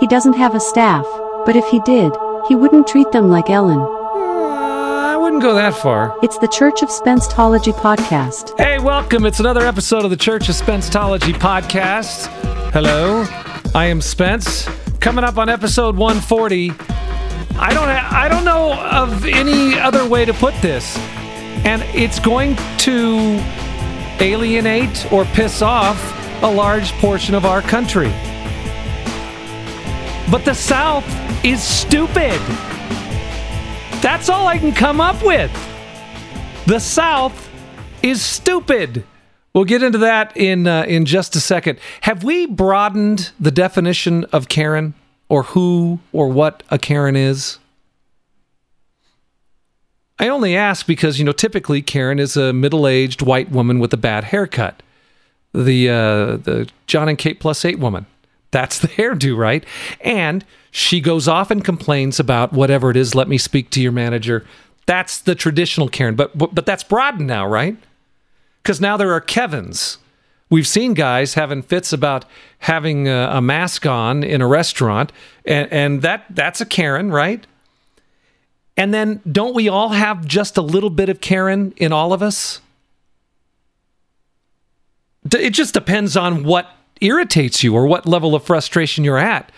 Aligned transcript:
He 0.00 0.06
doesn't 0.06 0.34
have 0.34 0.54
a 0.54 0.60
staff, 0.60 1.04
but 1.44 1.56
if 1.56 1.66
he 1.66 1.80
did, 1.80 2.12
he 2.46 2.54
wouldn't 2.54 2.86
treat 2.86 3.10
them 3.10 3.30
like 3.30 3.50
Ellen. 3.50 3.80
Uh, 3.80 5.12
I 5.12 5.16
wouldn't 5.16 5.42
go 5.42 5.54
that 5.54 5.74
far. 5.74 6.16
It's 6.22 6.38
the 6.38 6.46
Church 6.46 6.82
of 6.82 6.88
Spencetology 6.88 7.72
podcast. 7.72 8.56
Hey, 8.58 8.78
welcome. 8.78 9.26
It's 9.26 9.40
another 9.40 9.66
episode 9.66 10.04
of 10.04 10.10
the 10.10 10.16
Church 10.16 10.48
of 10.48 10.54
Spencetology 10.54 11.32
podcast. 11.34 12.26
Hello, 12.72 13.24
I 13.74 13.86
am 13.86 14.00
Spence. 14.00 14.68
Coming 15.00 15.24
up 15.24 15.36
on 15.36 15.48
episode 15.48 15.96
140. 15.96 16.70
I 16.70 16.74
don't 17.74 17.88
ha- 17.88 18.08
I 18.12 18.28
don't 18.28 18.44
know 18.44 18.74
of 18.80 19.24
any 19.24 19.76
other 19.80 20.06
way 20.08 20.24
to 20.24 20.32
put 20.32 20.54
this. 20.62 20.96
And 21.66 21.82
it's 21.92 22.20
going 22.20 22.54
to 22.78 23.40
alienate 24.20 25.12
or 25.12 25.24
piss 25.24 25.60
off 25.60 25.98
a 26.44 26.46
large 26.50 26.92
portion 27.00 27.34
of 27.34 27.44
our 27.44 27.62
country. 27.62 28.12
But 30.30 30.44
the 30.44 30.54
South 30.54 31.04
is 31.42 31.62
stupid. 31.62 32.38
That's 34.02 34.28
all 34.28 34.46
I 34.46 34.58
can 34.58 34.72
come 34.72 35.00
up 35.00 35.22
with. 35.24 35.50
The 36.66 36.78
South 36.78 37.48
is 38.02 38.20
stupid. 38.20 39.04
We'll 39.54 39.64
get 39.64 39.82
into 39.82 39.98
that 39.98 40.36
in 40.36 40.66
uh, 40.66 40.82
in 40.82 41.06
just 41.06 41.34
a 41.34 41.40
second. 41.40 41.78
Have 42.02 42.24
we 42.24 42.44
broadened 42.44 43.32
the 43.40 43.50
definition 43.50 44.24
of 44.26 44.48
Karen 44.48 44.92
or 45.30 45.44
who 45.44 45.98
or 46.12 46.28
what 46.28 46.62
a 46.70 46.78
Karen 46.78 47.16
is? 47.16 47.58
I 50.18 50.28
only 50.28 50.54
ask 50.54 50.86
because 50.86 51.18
you 51.18 51.24
know 51.24 51.32
typically 51.32 51.80
Karen 51.80 52.18
is 52.18 52.36
a 52.36 52.52
middle-aged 52.52 53.22
white 53.22 53.50
woman 53.50 53.78
with 53.78 53.94
a 53.94 53.96
bad 53.96 54.24
haircut. 54.24 54.82
The 55.54 55.88
uh, 55.88 56.36
the 56.36 56.68
Jon 56.86 57.08
and 57.08 57.16
Kate 57.16 57.40
plus 57.40 57.64
8 57.64 57.78
woman. 57.78 58.04
That's 58.50 58.78
the 58.78 58.88
hairdo, 58.88 59.36
right? 59.36 59.64
And 60.00 60.44
she 60.70 61.00
goes 61.00 61.28
off 61.28 61.50
and 61.50 61.64
complains 61.64 62.18
about 62.18 62.52
whatever 62.52 62.90
it 62.90 62.96
is. 62.96 63.14
Let 63.14 63.28
me 63.28 63.38
speak 63.38 63.70
to 63.70 63.80
your 63.80 63.92
manager. 63.92 64.46
That's 64.86 65.18
the 65.18 65.34
traditional 65.34 65.88
Karen, 65.88 66.14
but 66.14 66.36
but, 66.36 66.54
but 66.54 66.64
that's 66.64 66.84
broadened 66.84 67.26
now, 67.26 67.46
right? 67.46 67.76
Because 68.62 68.80
now 68.80 68.96
there 68.96 69.12
are 69.12 69.20
Kevins. 69.20 69.98
We've 70.50 70.66
seen 70.66 70.94
guys 70.94 71.34
having 71.34 71.62
fits 71.62 71.92
about 71.92 72.24
having 72.60 73.06
a, 73.06 73.28
a 73.32 73.40
mask 73.42 73.84
on 73.84 74.24
in 74.24 74.40
a 74.40 74.46
restaurant, 74.46 75.12
and, 75.44 75.70
and 75.70 76.02
that 76.02 76.24
that's 76.30 76.60
a 76.62 76.66
Karen, 76.66 77.10
right? 77.10 77.46
And 78.78 78.94
then 78.94 79.20
don't 79.30 79.54
we 79.54 79.68
all 79.68 79.90
have 79.90 80.24
just 80.24 80.56
a 80.56 80.62
little 80.62 80.88
bit 80.88 81.08
of 81.08 81.20
Karen 81.20 81.74
in 81.76 81.92
all 81.92 82.12
of 82.12 82.22
us? 82.22 82.60
It 85.34 85.50
just 85.50 85.74
depends 85.74 86.16
on 86.16 86.44
what 86.44 86.70
irritates 87.00 87.62
you 87.62 87.74
or 87.74 87.86
what 87.86 88.06
level 88.06 88.34
of 88.34 88.44
frustration 88.44 89.04
you're 89.04 89.18
at. 89.18 89.50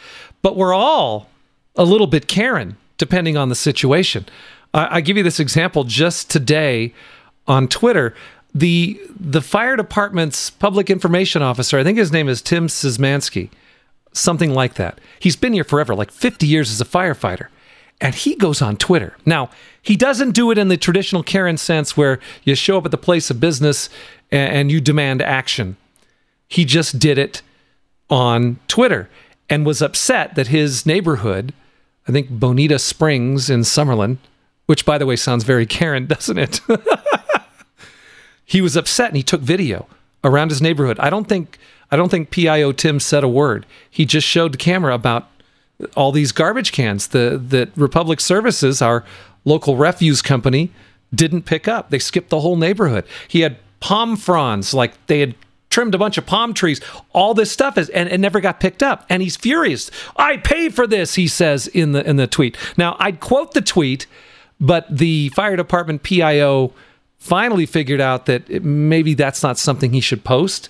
But 0.42 0.56
we're 0.56 0.74
all 0.74 1.28
a 1.76 1.84
little 1.84 2.06
bit 2.06 2.28
Karen, 2.28 2.76
depending 2.98 3.36
on 3.36 3.48
the 3.48 3.54
situation. 3.54 4.26
I, 4.74 4.96
I 4.96 5.00
give 5.00 5.16
you 5.16 5.22
this 5.22 5.40
example 5.40 5.84
just 5.84 6.30
today 6.30 6.94
on 7.46 7.68
Twitter. 7.68 8.14
The 8.54 9.00
the 9.18 9.42
fire 9.42 9.76
department's 9.76 10.50
public 10.50 10.90
information 10.90 11.42
officer, 11.42 11.78
I 11.78 11.84
think 11.84 11.98
his 11.98 12.10
name 12.10 12.28
is 12.28 12.42
Tim 12.42 12.66
Szymanski, 12.66 13.50
something 14.12 14.52
like 14.52 14.74
that. 14.74 15.00
He's 15.20 15.36
been 15.36 15.52
here 15.52 15.64
forever, 15.64 15.94
like 15.94 16.10
50 16.10 16.46
years 16.46 16.70
as 16.70 16.80
a 16.80 16.84
firefighter. 16.84 17.46
And 18.00 18.14
he 18.14 18.34
goes 18.34 18.62
on 18.62 18.78
Twitter. 18.78 19.14
Now, 19.26 19.50
he 19.82 19.94
doesn't 19.94 20.32
do 20.32 20.50
it 20.50 20.56
in 20.56 20.68
the 20.68 20.78
traditional 20.78 21.22
Karen 21.22 21.58
sense 21.58 21.98
where 21.98 22.18
you 22.44 22.54
show 22.54 22.78
up 22.78 22.86
at 22.86 22.90
the 22.90 22.98
place 22.98 23.30
of 23.30 23.40
business 23.40 23.90
and, 24.32 24.52
and 24.52 24.72
you 24.72 24.80
demand 24.80 25.20
action. 25.20 25.76
He 26.50 26.66
just 26.66 26.98
did 26.98 27.16
it 27.16 27.40
on 28.10 28.58
Twitter 28.68 29.08
and 29.48 29.64
was 29.64 29.80
upset 29.80 30.34
that 30.34 30.48
his 30.48 30.84
neighborhood, 30.84 31.54
I 32.06 32.12
think 32.12 32.28
Bonita 32.28 32.78
Springs 32.78 33.48
in 33.48 33.60
Summerlin, 33.60 34.18
which 34.66 34.84
by 34.84 34.98
the 34.98 35.06
way 35.06 35.16
sounds 35.16 35.44
very 35.44 35.64
Karen, 35.64 36.06
doesn't 36.06 36.38
it? 36.38 36.60
he 38.44 38.60
was 38.60 38.76
upset 38.76 39.08
and 39.08 39.16
he 39.16 39.22
took 39.22 39.40
video 39.40 39.86
around 40.24 40.50
his 40.50 40.60
neighborhood. 40.60 40.98
I 40.98 41.08
don't 41.08 41.28
think 41.28 41.58
I 41.92 41.96
don't 41.96 42.08
think 42.08 42.30
PIO 42.30 42.72
Tim 42.72 43.00
said 43.00 43.24
a 43.24 43.28
word. 43.28 43.64
He 43.88 44.04
just 44.04 44.26
showed 44.26 44.52
the 44.52 44.58
camera 44.58 44.94
about 44.94 45.28
all 45.96 46.12
these 46.12 46.32
garbage 46.32 46.72
cans 46.72 47.08
the, 47.08 47.40
that 47.48 47.70
Republic 47.76 48.20
Services, 48.20 48.82
our 48.82 49.04
local 49.44 49.76
refuse 49.76 50.22
company, 50.22 50.70
didn't 51.14 51.42
pick 51.42 51.66
up. 51.66 51.90
They 51.90 51.98
skipped 51.98 52.28
the 52.28 52.40
whole 52.40 52.56
neighborhood. 52.56 53.04
He 53.26 53.40
had 53.40 53.56
palm 53.80 54.16
fronds, 54.16 54.74
like 54.74 55.06
they 55.06 55.20
had 55.20 55.34
trimmed 55.70 55.94
a 55.94 55.98
bunch 55.98 56.18
of 56.18 56.26
palm 56.26 56.52
trees. 56.52 56.80
All 57.12 57.32
this 57.32 57.50
stuff 57.50 57.78
is 57.78 57.88
and 57.90 58.08
it 58.08 58.18
never 58.18 58.40
got 58.40 58.60
picked 58.60 58.82
up. 58.82 59.06
And 59.08 59.22
he's 59.22 59.36
furious. 59.36 59.90
I 60.16 60.36
paid 60.36 60.74
for 60.74 60.86
this, 60.86 61.14
he 61.14 61.28
says 61.28 61.66
in 61.68 61.92
the 61.92 62.08
in 62.08 62.16
the 62.16 62.26
tweet. 62.26 62.56
Now 62.76 62.96
I'd 62.98 63.20
quote 63.20 63.54
the 63.54 63.62
tweet, 63.62 64.06
but 64.60 64.86
the 64.90 65.30
fire 65.30 65.56
department 65.56 66.02
PIO 66.02 66.72
finally 67.18 67.66
figured 67.66 68.00
out 68.00 68.26
that 68.26 68.64
maybe 68.64 69.14
that's 69.14 69.42
not 69.42 69.58
something 69.58 69.92
he 69.92 70.00
should 70.00 70.24
post. 70.24 70.68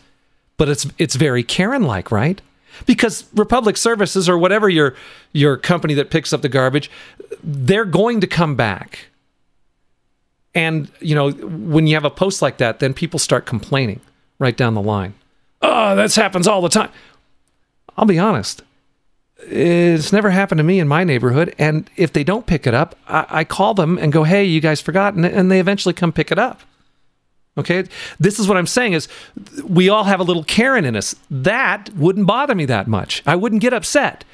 But 0.56 0.68
it's 0.68 0.86
it's 0.98 1.16
very 1.16 1.42
Karen 1.42 1.82
like, 1.82 2.12
right? 2.12 2.40
because 2.86 3.24
Republic 3.34 3.76
Services 3.76 4.28
or 4.28 4.38
whatever 4.38 4.68
your 4.68 4.94
your 5.32 5.56
company 5.56 5.94
that 5.94 6.10
picks 6.10 6.32
up 6.32 6.42
the 6.42 6.48
garbage, 6.48 6.90
they're 7.42 7.84
going 7.84 8.20
to 8.20 8.26
come 8.26 8.56
back. 8.56 9.06
And 10.54 10.90
you 11.00 11.14
know, 11.14 11.30
when 11.30 11.86
you 11.86 11.94
have 11.94 12.04
a 12.04 12.10
post 12.10 12.42
like 12.42 12.58
that, 12.58 12.80
then 12.80 12.94
people 12.94 13.18
start 13.18 13.46
complaining 13.46 14.00
right 14.40 14.56
down 14.56 14.74
the 14.74 14.82
line. 14.82 15.14
Ah, 15.62 15.92
oh, 15.92 15.96
this 15.96 16.16
happens 16.16 16.48
all 16.48 16.62
the 16.62 16.68
time. 16.68 16.90
I'll 17.96 18.06
be 18.06 18.18
honest. 18.18 18.62
It's 19.42 20.12
never 20.12 20.30
happened 20.30 20.58
to 20.58 20.64
me 20.64 20.80
in 20.80 20.88
my 20.88 21.04
neighborhood. 21.04 21.54
And 21.58 21.88
if 21.96 22.12
they 22.12 22.24
don't 22.24 22.46
pick 22.46 22.66
it 22.66 22.74
up, 22.74 22.96
I, 23.06 23.26
I 23.28 23.44
call 23.44 23.74
them 23.74 23.98
and 23.98 24.12
go, 24.12 24.24
hey, 24.24 24.44
you 24.44 24.60
guys 24.60 24.80
forgot. 24.80 25.14
And, 25.14 25.24
and 25.24 25.50
they 25.50 25.60
eventually 25.60 25.94
come 25.94 26.12
pick 26.12 26.32
it 26.32 26.38
up. 26.38 26.62
Okay. 27.58 27.84
This 28.18 28.38
is 28.38 28.48
what 28.48 28.56
I'm 28.56 28.66
saying 28.66 28.94
is 28.94 29.08
we 29.64 29.88
all 29.88 30.04
have 30.04 30.20
a 30.20 30.24
little 30.24 30.44
Karen 30.44 30.84
in 30.84 30.96
us. 30.96 31.14
That 31.30 31.90
wouldn't 31.94 32.26
bother 32.26 32.54
me 32.54 32.64
that 32.66 32.86
much. 32.86 33.22
I 33.26 33.36
wouldn't 33.36 33.60
get 33.62 33.72
upset. 33.72 34.24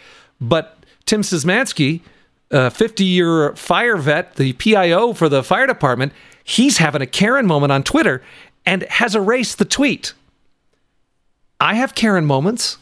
But 0.41 0.79
Tim 1.07 1.23
Szymanski, 1.23 2.03
a 2.51 2.71
50 2.71 3.05
year 3.05 3.55
fire 3.57 3.97
vet, 3.97 4.37
the 4.37 4.53
PIO 4.55 5.13
for 5.13 5.29
the 5.29 5.43
fire 5.43 5.67
department, 5.67 6.13
he's 6.45 6.79
having 6.79 7.03
a 7.03 7.07
Karen 7.07 7.47
moment 7.47 7.73
on 7.73 7.83
Twitter 7.83 8.23
and 8.67 8.83
has 8.85 9.15
erased 9.15 9.59
the 9.59 9.65
tweet. 9.65 10.13
I 11.59 11.75
have 11.75 11.95
Karen 11.95 12.27
moments. 12.27 12.77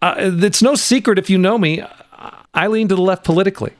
Uh, 0.00 0.14
it's 0.18 0.62
no 0.62 0.74
secret 0.74 1.18
if 1.18 1.28
you 1.28 1.36
know 1.36 1.58
me, 1.58 1.84
I 2.54 2.66
lean 2.68 2.88
to 2.88 2.94
the 2.94 3.02
left 3.02 3.24
politically 3.24 3.72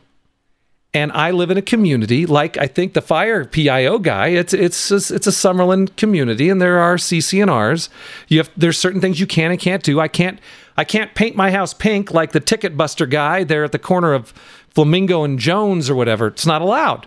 and 0.94 1.10
I 1.12 1.30
live 1.30 1.50
in 1.50 1.56
a 1.56 1.62
community 1.62 2.26
like 2.26 2.58
I 2.58 2.66
think 2.66 2.92
the 2.92 3.00
fire 3.00 3.44
PIO 3.44 3.98
guy. 3.98 4.28
It's 4.28 4.52
it's 4.52 4.90
a, 4.90 4.96
it's 4.96 5.26
a 5.26 5.30
Summerlin 5.30 5.94
community, 5.96 6.48
and 6.50 6.60
there 6.60 6.78
are 6.78 6.96
CC&Rs. 6.96 7.88
You 8.28 8.38
have 8.38 8.50
there's 8.56 8.78
certain 8.78 9.00
things 9.00 9.18
you 9.18 9.26
can 9.26 9.50
and 9.50 9.60
can't 9.60 9.82
do. 9.82 10.00
I 10.00 10.08
can't 10.08 10.38
I 10.76 10.84
can't 10.84 11.14
paint 11.14 11.36
my 11.36 11.50
house 11.50 11.72
pink 11.72 12.12
like 12.12 12.32
the 12.32 12.40
ticket 12.40 12.76
buster 12.76 13.06
guy 13.06 13.44
there 13.44 13.64
at 13.64 13.72
the 13.72 13.78
corner 13.78 14.12
of 14.12 14.30
Flamingo 14.68 15.24
and 15.24 15.38
Jones 15.38 15.88
or 15.88 15.94
whatever. 15.94 16.26
It's 16.28 16.46
not 16.46 16.62
allowed. 16.62 17.06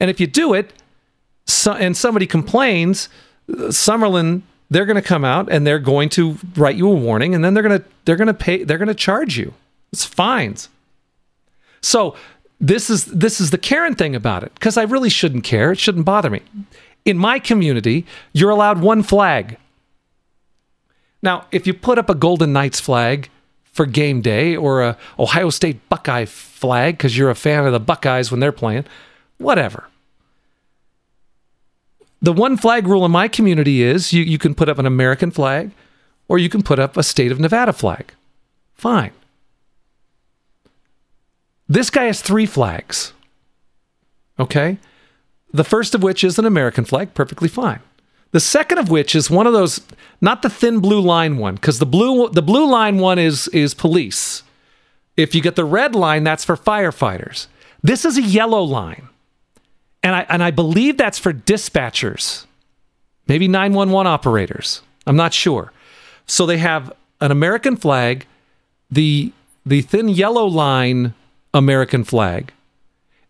And 0.00 0.10
if 0.10 0.20
you 0.20 0.26
do 0.26 0.54
it, 0.54 0.72
so, 1.46 1.72
and 1.72 1.96
somebody 1.96 2.26
complains, 2.26 3.08
Summerlin 3.48 4.42
they're 4.70 4.86
going 4.86 4.96
to 4.96 5.02
come 5.02 5.24
out 5.24 5.48
and 5.50 5.66
they're 5.66 5.78
going 5.78 6.08
to 6.10 6.36
write 6.56 6.76
you 6.76 6.88
a 6.88 6.94
warning, 6.94 7.34
and 7.34 7.44
then 7.44 7.54
they're 7.54 7.62
going 7.62 7.80
to 7.80 7.86
they're 8.04 8.16
going 8.16 8.28
to 8.28 8.34
pay 8.34 8.64
they're 8.64 8.78
going 8.78 8.88
to 8.88 8.94
charge 8.94 9.38
you. 9.38 9.54
It's 9.92 10.04
fines. 10.04 10.68
So 11.80 12.16
this 12.60 12.90
is 12.90 13.04
this 13.06 13.40
is 13.40 13.50
the 13.50 13.58
Karen 13.58 13.94
thing 13.94 14.16
about 14.16 14.42
it 14.42 14.52
because 14.54 14.76
I 14.76 14.82
really 14.82 15.10
shouldn't 15.10 15.44
care. 15.44 15.72
It 15.72 15.78
shouldn't 15.78 16.04
bother 16.04 16.30
me. 16.30 16.40
In 17.04 17.18
my 17.18 17.38
community, 17.38 18.06
you're 18.32 18.50
allowed 18.50 18.80
one 18.80 19.02
flag. 19.02 19.58
Now, 21.22 21.46
if 21.52 21.66
you 21.66 21.74
put 21.74 21.98
up 21.98 22.10
a 22.10 22.14
Golden 22.14 22.52
Knights 22.52 22.80
flag 22.80 23.30
for 23.64 23.86
game 23.86 24.20
day 24.22 24.56
or 24.56 24.82
a 24.82 24.96
Ohio 25.18 25.50
State 25.50 25.88
Buckeye 25.88 26.24
flag 26.24 26.96
because 26.96 27.16
you're 27.16 27.30
a 27.30 27.34
fan 27.34 27.66
of 27.66 27.72
the 27.72 27.80
Buckeyes 27.80 28.30
when 28.30 28.40
they're 28.40 28.52
playing, 28.52 28.84
whatever. 29.38 29.88
The 32.24 32.32
one 32.32 32.56
flag 32.56 32.86
rule 32.86 33.04
in 33.04 33.10
my 33.10 33.28
community 33.28 33.82
is 33.82 34.14
you, 34.14 34.22
you 34.22 34.38
can 34.38 34.54
put 34.54 34.70
up 34.70 34.78
an 34.78 34.86
American 34.86 35.30
flag 35.30 35.72
or 36.26 36.38
you 36.38 36.48
can 36.48 36.62
put 36.62 36.78
up 36.78 36.96
a 36.96 37.02
state 37.02 37.30
of 37.30 37.38
Nevada 37.38 37.74
flag. 37.74 38.14
Fine. 38.72 39.10
This 41.68 41.90
guy 41.90 42.04
has 42.04 42.22
three 42.22 42.46
flags. 42.46 43.12
Okay? 44.40 44.78
The 45.52 45.64
first 45.64 45.94
of 45.94 46.02
which 46.02 46.24
is 46.24 46.38
an 46.38 46.46
American 46.46 46.86
flag, 46.86 47.12
perfectly 47.12 47.46
fine. 47.46 47.80
The 48.30 48.40
second 48.40 48.78
of 48.78 48.88
which 48.88 49.14
is 49.14 49.28
one 49.28 49.46
of 49.46 49.52
those, 49.52 49.82
not 50.22 50.40
the 50.40 50.48
thin 50.48 50.80
blue 50.80 51.02
line 51.02 51.36
one, 51.36 51.56
because 51.56 51.78
the 51.78 51.84
blue 51.84 52.30
the 52.30 52.40
blue 52.40 52.66
line 52.66 52.96
one 52.96 53.18
is 53.18 53.48
is 53.48 53.74
police. 53.74 54.42
If 55.18 55.34
you 55.34 55.42
get 55.42 55.56
the 55.56 55.64
red 55.66 55.94
line, 55.94 56.24
that's 56.24 56.44
for 56.44 56.56
firefighters. 56.56 57.48
This 57.82 58.06
is 58.06 58.16
a 58.16 58.22
yellow 58.22 58.62
line. 58.62 59.10
And 60.04 60.14
I 60.14 60.26
and 60.28 60.44
I 60.44 60.50
believe 60.50 60.98
that's 60.98 61.18
for 61.18 61.32
dispatchers. 61.32 62.44
Maybe 63.26 63.48
911 63.48 64.06
operators. 64.06 64.82
I'm 65.06 65.16
not 65.16 65.32
sure. 65.32 65.72
So 66.26 66.44
they 66.44 66.58
have 66.58 66.92
an 67.22 67.30
American 67.30 67.76
flag, 67.76 68.26
the 68.90 69.32
the 69.64 69.80
thin 69.80 70.10
yellow 70.10 70.44
line 70.44 71.14
American 71.54 72.04
flag, 72.04 72.52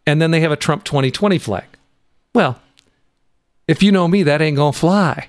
and 0.04 0.20
then 0.20 0.32
they 0.32 0.40
have 0.40 0.50
a 0.50 0.56
Trump 0.56 0.82
2020 0.82 1.38
flag. 1.38 1.64
Well, 2.34 2.60
if 3.68 3.80
you 3.80 3.92
know 3.92 4.08
me, 4.08 4.24
that 4.24 4.42
ain't 4.42 4.56
gonna 4.56 4.72
fly. 4.72 5.28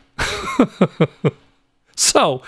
so 1.95 2.41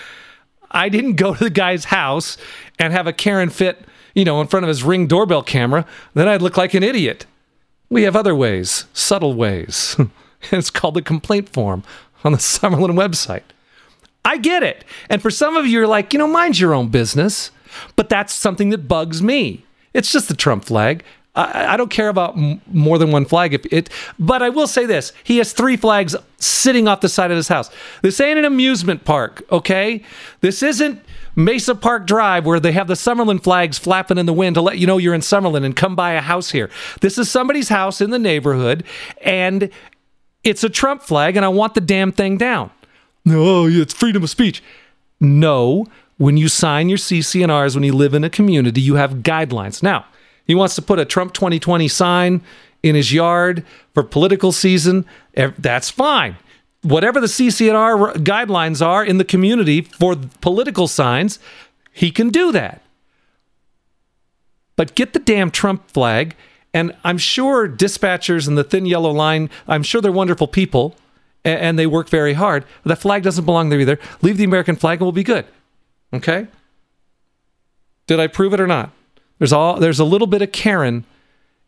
I 0.71 0.89
didn't 0.89 1.13
go 1.13 1.35
to 1.35 1.43
the 1.43 1.49
guy's 1.51 1.85
house 1.85 2.35
and 2.79 2.93
have 2.93 3.05
a 3.05 3.13
Karen 3.13 3.51
fit, 3.51 3.85
you 4.15 4.25
know, 4.25 4.41
in 4.41 4.47
front 4.47 4.63
of 4.63 4.69
his 4.69 4.83
ring 4.83 5.05
doorbell 5.05 5.43
camera. 5.43 5.85
Then 6.15 6.27
I'd 6.27 6.41
look 6.41 6.57
like 6.57 6.73
an 6.73 6.81
idiot. 6.81 7.27
We 7.89 8.03
have 8.03 8.15
other 8.15 8.35
ways, 8.35 8.85
subtle 8.93 9.33
ways. 9.33 9.95
it's 10.51 10.69
called 10.69 10.95
the 10.95 11.01
complaint 11.01 11.49
form 11.49 11.83
on 12.23 12.31
the 12.31 12.37
Summerlin 12.37 12.91
website. 12.95 13.43
I 14.25 14.37
get 14.37 14.61
it. 14.61 14.83
And 15.09 15.21
for 15.21 15.31
some 15.31 15.55
of 15.55 15.65
you, 15.65 15.71
you're 15.71 15.87
like, 15.87 16.11
you 16.11 16.19
know, 16.19 16.27
mind 16.27 16.59
your 16.59 16.73
own 16.73 16.89
business. 16.89 17.51
But 17.95 18.09
that's 18.09 18.33
something 18.33 18.69
that 18.69 18.87
bugs 18.87 19.21
me. 19.21 19.63
It's 19.93 20.11
just 20.11 20.27
the 20.27 20.35
Trump 20.35 20.65
flag. 20.65 21.03
I, 21.35 21.73
I 21.73 21.77
don't 21.77 21.91
care 21.91 22.09
about 22.09 22.35
m- 22.35 22.61
more 22.67 22.97
than 22.97 23.11
one 23.11 23.25
flag. 23.25 23.53
If 23.53 23.65
it, 23.71 23.89
but 24.19 24.41
I 24.41 24.49
will 24.49 24.67
say 24.67 24.85
this: 24.85 25.13
he 25.23 25.37
has 25.37 25.53
three 25.53 25.77
flags 25.77 26.15
sitting 26.37 26.87
off 26.87 27.01
the 27.01 27.09
side 27.09 27.31
of 27.31 27.37
his 27.37 27.47
house. 27.47 27.69
This 28.01 28.19
ain't 28.19 28.39
an 28.39 28.45
amusement 28.45 29.05
park, 29.05 29.43
okay? 29.51 30.03
This 30.41 30.63
isn't 30.63 31.01
Mesa 31.37 31.75
Park 31.75 32.07
Drive 32.07 32.45
where 32.45 32.59
they 32.59 32.73
have 32.73 32.87
the 32.87 32.95
Summerlin 32.95 33.41
flags 33.41 33.77
flapping 33.77 34.17
in 34.17 34.25
the 34.25 34.33
wind 34.33 34.55
to 34.55 34.61
let 34.61 34.79
you 34.79 34.87
know 34.87 34.97
you're 34.97 35.13
in 35.13 35.21
Summerlin 35.21 35.63
and 35.63 35.75
come 35.75 35.95
buy 35.95 36.13
a 36.13 36.21
house 36.21 36.49
here. 36.51 36.69
This 36.99 37.17
is 37.17 37.29
somebody's 37.29 37.69
house 37.69 38.01
in 38.01 38.09
the 38.09 38.19
neighborhood, 38.19 38.83
and 39.21 39.69
it's 40.43 40.63
a 40.63 40.69
Trump 40.69 41.03
flag, 41.03 41.37
and 41.37 41.45
I 41.45 41.49
want 41.49 41.75
the 41.75 41.81
damn 41.81 42.11
thing 42.11 42.37
down. 42.37 42.71
Oh, 43.27 43.67
no, 43.67 43.67
it's 43.67 43.93
freedom 43.93 44.23
of 44.23 44.29
speech. 44.29 44.63
No, 45.19 45.85
when 46.17 46.37
you 46.37 46.47
sign 46.47 46.89
your 46.89 46.97
CCNRs, 46.97 47.75
when 47.75 47.83
you 47.83 47.93
live 47.93 48.13
in 48.13 48.23
a 48.23 48.29
community, 48.29 48.81
you 48.81 48.95
have 48.95 49.17
guidelines. 49.17 49.83
Now, 49.83 50.05
he 50.45 50.55
wants 50.55 50.73
to 50.75 50.81
put 50.81 50.97
a 50.97 51.05
Trump 51.05 51.33
2020 51.33 51.87
sign 51.87 52.41
in 52.81 52.95
his 52.95 53.13
yard 53.13 53.63
for 53.93 54.01
political 54.01 54.51
season. 54.51 55.05
That's 55.35 55.91
fine. 55.91 56.37
Whatever 56.87 57.19
the 57.19 57.27
CCNR 57.27 58.13
guidelines 58.23 58.85
are 58.85 59.03
in 59.03 59.17
the 59.17 59.25
community 59.25 59.81
for 59.81 60.15
political 60.39 60.87
signs, 60.87 61.37
he 61.91 62.11
can 62.11 62.29
do 62.29 62.53
that. 62.53 62.81
But 64.77 64.95
get 64.95 65.11
the 65.11 65.19
damn 65.19 65.51
Trump 65.51 65.91
flag. 65.91 66.33
And 66.73 66.95
I'm 67.03 67.17
sure 67.17 67.67
dispatchers 67.67 68.47
and 68.47 68.57
the 68.57 68.63
thin 68.63 68.85
yellow 68.85 69.11
line, 69.11 69.49
I'm 69.67 69.83
sure 69.83 69.99
they're 69.99 70.13
wonderful 70.13 70.47
people 70.47 70.95
and 71.43 71.77
they 71.77 71.87
work 71.87 72.07
very 72.07 72.33
hard. 72.33 72.63
That 72.85 72.99
flag 72.99 73.23
doesn't 73.23 73.43
belong 73.43 73.67
there 73.67 73.81
either. 73.81 73.99
Leave 74.21 74.37
the 74.37 74.45
American 74.45 74.77
flag 74.77 74.99
and 74.99 75.07
we'll 75.07 75.11
be 75.11 75.23
good. 75.23 75.45
Okay? 76.13 76.47
Did 78.05 78.21
I 78.21 78.27
prove 78.27 78.53
it 78.53 78.61
or 78.61 78.67
not? 78.67 78.91
There's 79.39 79.51
all 79.51 79.77
there's 79.77 79.99
a 79.99 80.05
little 80.05 80.27
bit 80.27 80.41
of 80.41 80.53
Karen 80.53 81.03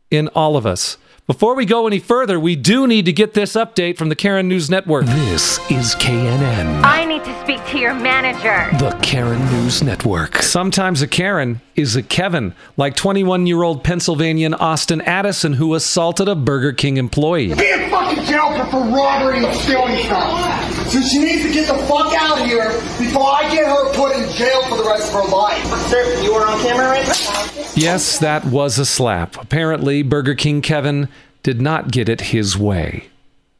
in 0.10 0.30
all 0.30 0.56
of 0.56 0.66
us. 0.66 0.98
Before 1.30 1.54
we 1.54 1.68
go 1.68 1.86
any 1.86 2.00
further, 2.00 2.40
we 2.40 2.56
do 2.56 2.88
need 2.88 3.06
to 3.06 3.14
get 3.14 3.36
this 3.36 3.54
update 3.54 3.98
from 3.98 4.10
the 4.10 4.16
Karen 4.16 4.48
News 4.48 4.68
Network. 4.68 5.06
This 5.06 5.60
is 5.70 5.94
KNN, 5.94 6.82
I 6.84 7.06
need 7.06 7.24
to 7.24 7.42
speak 7.44 7.59
to 7.70 7.78
your 7.78 7.94
manager. 7.94 8.68
the 8.80 8.98
Karen 9.04 9.40
News 9.52 9.84
Network. 9.84 10.42
Sometimes 10.42 11.04
a 11.04 11.08
Karen 11.08 11.62
is 11.76 11.96
a 11.96 12.02
Kevin, 12.02 12.56
like 12.78 12.96
21 12.96 13.46
year 13.46 13.62
old 13.62 13.84
Pennsylvanian 13.84 14.56
Austin 14.56 15.02
Addison 15.02 15.54
who 15.54 15.76
assaulted 15.76 16.28
a 16.28 16.36
Burger 16.36 16.74
King 16.74 16.98
employee. 16.98 17.54
be 17.54 17.70
in 17.70 17.90
fucking 17.92 18.24
jail 18.26 18.58
for, 18.58 18.72
for 18.72 18.82
robbery 18.86 19.44
and 19.46 19.56
stealing 19.56 20.04
stuff. 20.04 20.88
So 20.88 21.00
she 21.02 21.20
needs 21.20 21.44
to 21.44 21.54
get 21.54 21.68
the 21.68 21.78
fuck 21.86 22.12
out 22.20 22.40
of 22.42 22.46
here 22.48 22.72
before 22.98 23.28
I 23.28 23.48
get 23.54 23.68
her 23.68 23.94
put 23.94 24.16
in 24.18 24.28
jail 24.34 24.64
for 24.64 24.78
the 24.78 24.84
rest 24.90 25.14
of 25.14 25.24
her 25.24 25.30
life. 25.32 25.64
Sir, 25.90 26.24
you 26.24 26.34
are 26.34 26.48
on 26.48 26.60
camera 26.62 26.88
right 26.88 27.08
now. 27.08 27.66
Yes, 27.76 28.18
that 28.18 28.46
was 28.46 28.80
a 28.80 28.86
slap. 28.86 29.40
Apparently, 29.40 30.02
Burger 30.02 30.34
King 30.34 30.62
Kevin 30.62 31.08
did 31.44 31.62
not 31.62 31.92
get 31.92 32.10
it 32.10 32.22
his 32.22 32.58
way. 32.58 33.10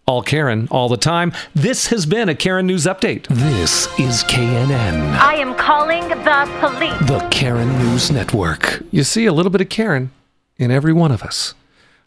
All 0.10 0.24
Karen, 0.24 0.68
all 0.72 0.90
the 0.90 0.98
time. 0.98 1.32
This 1.54 1.90
has 1.90 2.08
been 2.08 2.30
a 2.30 2.34
Karen 2.34 2.66
News 2.66 2.86
Update. 2.86 3.28
This 3.28 3.86
is 4.00 4.24
KNN, 4.24 5.16
I 5.20 5.36
am 5.36 5.54
calling 5.54 6.08
the 6.08 6.50
police. 6.60 7.08
the 7.08 7.20
Karen 7.30 7.70
News 7.78 8.10
Network. 8.10 8.82
You 8.90 9.04
see 9.04 9.28
a 9.28 9.32
little 9.32 9.52
bit 9.52 9.62
of 9.62 9.70
Karen 9.70 10.10
in 10.58 10.72
every 10.72 10.94
one 10.94 11.12
of 11.12 11.22
us. 11.22 11.54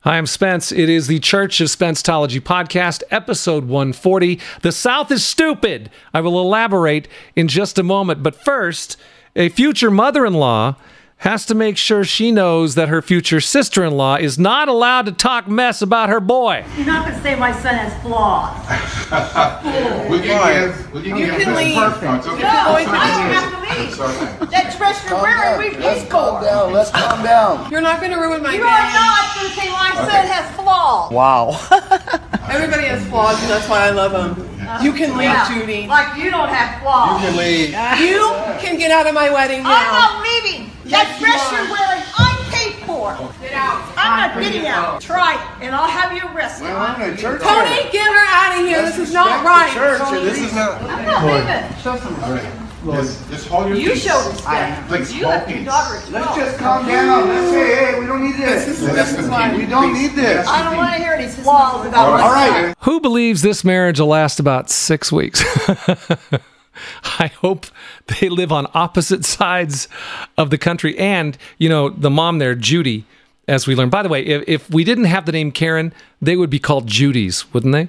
Hi, 0.00 0.19
I'm 0.19 0.26
Spence. 0.26 0.72
It 0.72 0.88
is 0.88 1.06
the 1.06 1.20
Church 1.20 1.60
of 1.60 1.69
Spencetology 1.69 2.40
podcast, 2.40 3.04
episode 3.12 3.66
140. 3.69 4.40
The 4.62 4.72
South 4.72 5.12
is 5.12 5.25
stupid. 5.25 5.88
I 6.12 6.22
will 6.22 6.40
elaborate 6.40 7.06
in 7.37 7.46
just 7.46 7.78
a 7.78 7.84
moment. 7.84 8.20
But 8.20 8.34
first, 8.34 8.96
a 9.37 9.49
future 9.49 9.93
mother 9.93 10.26
in 10.26 10.34
law 10.34 10.75
has 11.22 11.46
to 11.46 11.54
make 11.54 11.76
sure 11.76 12.02
she 12.04 12.32
knows 12.32 12.74
that 12.74 12.88
her 12.88 13.00
future 13.00 13.40
sister 13.40 13.84
in 13.84 13.92
law 13.96 14.16
is 14.16 14.38
not 14.40 14.69
allowed 14.69 15.06
to 15.06 15.12
talk 15.12 15.46
mess 15.46 15.80
about 15.80 16.08
her 16.08 16.19
boy. 16.19 16.64
You're 16.76 16.84
not 16.86 17.06
going 17.06 17.16
to 17.16 17.22
say 17.22 17.36
my 17.36 17.52
son 17.52 17.74
has 17.76 17.94
flaws. 18.02 18.58
We 20.10 20.19
can 20.20 20.42
give, 20.52 20.92
we 20.92 21.02
can 21.02 21.16
You 21.16 21.26
give 21.26 21.34
can 21.36 21.48
him 21.48 21.54
leave. 21.54 21.76
perfect. 21.78 22.26
No, 22.26 22.32
I 22.34 22.84
don't 22.84 23.32
have 23.32 23.48
to 23.54 24.40
leave. 24.40 24.50
That 24.50 24.74
dress 24.76 24.98
you're 25.08 25.20
wearing, 25.22 25.58
we 25.58 25.70
paid 25.76 26.08
for. 26.10 26.40
down. 26.42 26.72
Let's 26.72 26.90
calm 26.90 27.22
down. 27.22 27.70
You're 27.70 27.80
not 27.80 28.00
going 28.00 28.12
to 28.12 28.18
ruin 28.18 28.42
my 28.42 28.52
You 28.52 28.62
are 28.62 28.66
not 28.92 29.34
going 29.36 29.48
to 29.48 29.54
say 29.54 29.70
my 29.70 29.90
son 29.94 30.26
has 30.26 30.54
flaws. 30.56 31.12
Wow. 31.12 31.54
Everybody 32.50 32.84
has 32.88 33.06
flaws, 33.08 33.40
and 33.40 33.50
that's 33.50 33.68
why 33.68 33.86
I 33.86 33.90
love 33.90 34.12
them. 34.12 34.48
You 34.82 34.92
can 34.92 35.16
leave, 35.16 35.26
Yeah, 35.30 35.48
Judy. 35.48 35.86
Like 35.86 36.16
you 36.16 36.30
don't 36.30 36.48
have 36.48 36.80
flaws. 36.82 37.20
You 37.22 37.28
can 37.28 37.36
leave. 37.36 37.70
You 38.00 38.20
can 38.60 38.78
get 38.78 38.90
out 38.90 39.06
of 39.06 39.14
my 39.14 39.30
wedding 39.30 39.60
I'm 39.64 39.70
now. 39.72 40.18
Not 40.92 41.06
leaving. 41.08 41.22
That 41.22 41.24
dress 41.24 41.42
you're 41.52 41.68
wearing, 41.72 42.04
I'm 42.20 42.38
paid 42.52 42.74
for. 42.86 43.16
Get 43.40 43.52
out. 43.52 43.80
I'm 43.96 44.12
not 44.20 44.42
getting 44.42 44.66
out. 44.66 45.00
Try 45.00 45.34
it, 45.34 45.64
and 45.64 45.74
I'll 45.74 45.88
have 45.88 46.12
you 46.12 46.22
arrested. 46.34 46.66
I'm 46.68 47.00
in 47.02 47.16
church. 47.16 47.40
Tony, 47.42 47.90
get 47.90 48.06
her 48.06 48.26
out 48.28 48.60
of 48.60 48.66
here. 48.66 48.82
This 48.82 48.98
is 48.98 49.12
not 49.12 49.44
right. 49.44 49.72
tony 49.98 50.24
This 50.24 50.38
is 50.38 50.52
not. 50.54 50.82
I'm 50.82 51.04
not 51.04 51.24
leaving. 51.24 52.62
Just, 52.84 53.30
just 53.30 53.46
hold 53.46 53.68
your 53.68 53.76
You 53.76 53.90
peace. 53.90 54.02
show 54.04 54.28
respect. 54.28 54.88
Please, 54.88 55.14
You 55.14 55.22
hold 55.24 55.34
left 55.36 55.48
your 55.50 55.58
peace. 55.58 55.66
daughter 55.68 55.96
as 55.98 56.10
Let's 56.10 56.34
just 56.34 56.58
calm 56.58 56.84
down. 56.84 57.28
Let's 57.28 57.50
say, 57.52 57.76
hey, 57.76 58.00
we 58.00 58.06
don't 58.06 58.24
need 58.24 58.34
This 58.34 58.64
this. 58.66 58.80
is, 58.80 58.86
this 58.92 59.18
is 59.20 59.28
why. 59.28 59.54
We 59.56 59.66
don't 59.66 59.92
need 59.94 60.16
this. 60.16 60.48
I 60.48 60.64
don't 60.64 60.76
want 60.76 60.92
to 60.96 60.98
hear 61.00 61.12
any 61.12 61.28
flaws 61.28 61.86
about 61.86 62.10
my 62.10 62.20
All 62.22 62.28
son. 62.30 62.64
right. 62.64 62.74
Who 62.80 62.98
believes 63.00 63.42
this 63.42 63.62
marriage 63.62 64.00
will 64.00 64.08
last 64.08 64.40
about 64.40 64.68
six 64.68 65.12
weeks? 65.12 65.44
I 67.19 67.29
hope 67.29 67.67
they 68.06 68.29
live 68.29 68.52
on 68.52 68.67
opposite 68.75 69.25
sides 69.25 69.88
of 70.37 70.50
the 70.50 70.58
country. 70.58 70.96
And, 70.99 71.37
you 71.58 71.69
know, 71.69 71.88
the 71.88 72.11
mom 72.11 72.38
there, 72.38 72.54
Judy, 72.54 73.04
as 73.49 73.66
we 73.66 73.75
learned. 73.75 73.90
By 73.90 74.02
the 74.02 74.09
way, 74.09 74.25
if, 74.25 74.45
if 74.47 74.71
we 74.71 74.85
didn't 74.85 75.04
have 75.04 75.26
the 75.26 75.33
name 75.33 75.52
Karen, 75.52 75.92
they 76.21 76.37
would 76.37 76.50
be 76.50 76.59
called 76.59 76.87
Judy's, 76.87 77.52
wouldn't 77.52 77.73
they? 77.73 77.88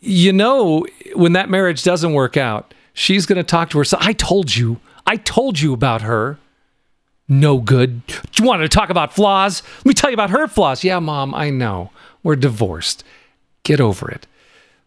You 0.00 0.32
know, 0.32 0.86
when 1.14 1.32
that 1.32 1.50
marriage 1.50 1.82
doesn't 1.82 2.12
work 2.12 2.36
out, 2.36 2.72
she's 2.92 3.26
going 3.26 3.36
to 3.36 3.42
talk 3.42 3.70
to 3.70 3.78
her 3.78 3.84
son. 3.84 4.00
I 4.02 4.12
told 4.12 4.54
you. 4.54 4.80
I 5.06 5.16
told 5.16 5.60
you 5.60 5.72
about 5.72 6.02
her. 6.02 6.38
No 7.28 7.58
good. 7.58 8.02
You 8.38 8.44
wanted 8.44 8.70
to 8.70 8.76
talk 8.76 8.90
about 8.90 9.12
flaws? 9.12 9.62
Let 9.78 9.86
me 9.86 9.94
tell 9.94 10.10
you 10.10 10.14
about 10.14 10.30
her 10.30 10.46
flaws. 10.46 10.84
Yeah, 10.84 10.98
mom, 11.00 11.34
I 11.34 11.50
know. 11.50 11.90
We're 12.22 12.36
divorced. 12.36 13.04
Get 13.62 13.80
over 13.80 14.10
it. 14.10 14.26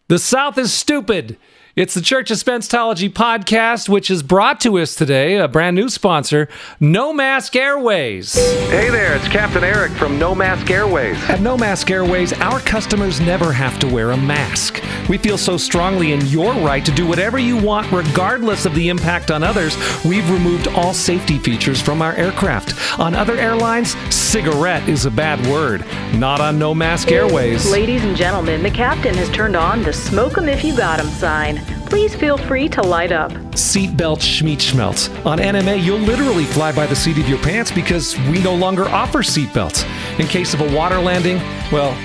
The 0.08 0.18
South 0.18 0.58
is 0.58 0.72
stupid. 0.72 1.36
It's 1.76 1.94
the 1.94 2.00
Church 2.00 2.32
of 2.32 2.38
Spencetology 2.38 3.08
podcast, 3.08 3.88
which 3.88 4.10
is 4.10 4.24
brought 4.24 4.60
to 4.62 4.76
us 4.78 4.96
today, 4.96 5.36
a 5.36 5.46
brand 5.46 5.76
new 5.76 5.88
sponsor, 5.88 6.48
No 6.80 7.12
Mask 7.12 7.54
Airways. 7.54 8.34
Hey 8.34 8.90
there, 8.90 9.14
it's 9.14 9.28
Captain 9.28 9.62
Eric 9.62 9.92
from 9.92 10.18
No 10.18 10.34
Mask 10.34 10.68
Airways. 10.68 11.16
At 11.30 11.40
No 11.40 11.56
Mask 11.56 11.88
Airways, 11.88 12.32
our 12.40 12.58
customers 12.58 13.20
never 13.20 13.52
have 13.52 13.78
to 13.78 13.86
wear 13.86 14.10
a 14.10 14.16
mask. 14.16 14.82
We 15.08 15.16
feel 15.16 15.38
so 15.38 15.56
strongly 15.56 16.10
in 16.12 16.26
your 16.26 16.54
right 16.54 16.84
to 16.84 16.90
do 16.90 17.06
whatever 17.06 17.38
you 17.38 17.56
want, 17.56 17.92
regardless 17.92 18.66
of 18.66 18.74
the 18.74 18.88
impact 18.88 19.30
on 19.30 19.44
others. 19.44 19.76
We've 20.04 20.28
removed 20.28 20.66
all 20.68 20.92
safety 20.92 21.38
features 21.38 21.80
from 21.80 22.02
our 22.02 22.14
aircraft. 22.14 22.98
On 22.98 23.14
other 23.14 23.36
airlines, 23.36 23.94
cigarette 24.12 24.88
is 24.88 25.06
a 25.06 25.10
bad 25.10 25.40
word. 25.46 25.84
Not 26.14 26.40
on 26.40 26.58
No 26.58 26.74
Mask 26.74 27.12
Airways. 27.12 27.70
Ladies 27.70 28.02
and 28.02 28.16
gentlemen, 28.16 28.64
the 28.64 28.70
captain 28.72 29.14
has 29.14 29.30
turned 29.30 29.54
on 29.54 29.84
the 29.84 29.92
smoke 29.92 30.36
'em 30.36 30.48
if 30.48 30.64
you 30.64 30.76
got 30.76 30.98
'em 30.98 31.08
sign. 31.10 31.59
Thank 31.60 31.70
you. 31.72 31.79
Please 31.90 32.14
feel 32.14 32.38
free 32.38 32.68
to 32.68 32.82
light 32.82 33.10
up. 33.10 33.32
Seatbelt 33.50 34.20
schmeatschmelz. 34.20 35.10
On 35.26 35.38
NMA, 35.38 35.82
you'll 35.84 35.98
literally 35.98 36.44
fly 36.44 36.70
by 36.70 36.86
the 36.86 36.94
seat 36.94 37.18
of 37.18 37.28
your 37.28 37.38
pants 37.38 37.72
because 37.72 38.16
we 38.30 38.40
no 38.42 38.54
longer 38.54 38.88
offer 38.88 39.18
seatbelts. 39.18 39.84
In 40.20 40.28
case 40.28 40.54
of 40.54 40.60
a 40.60 40.74
water 40.74 41.00
landing, 41.00 41.38
well, 41.72 41.96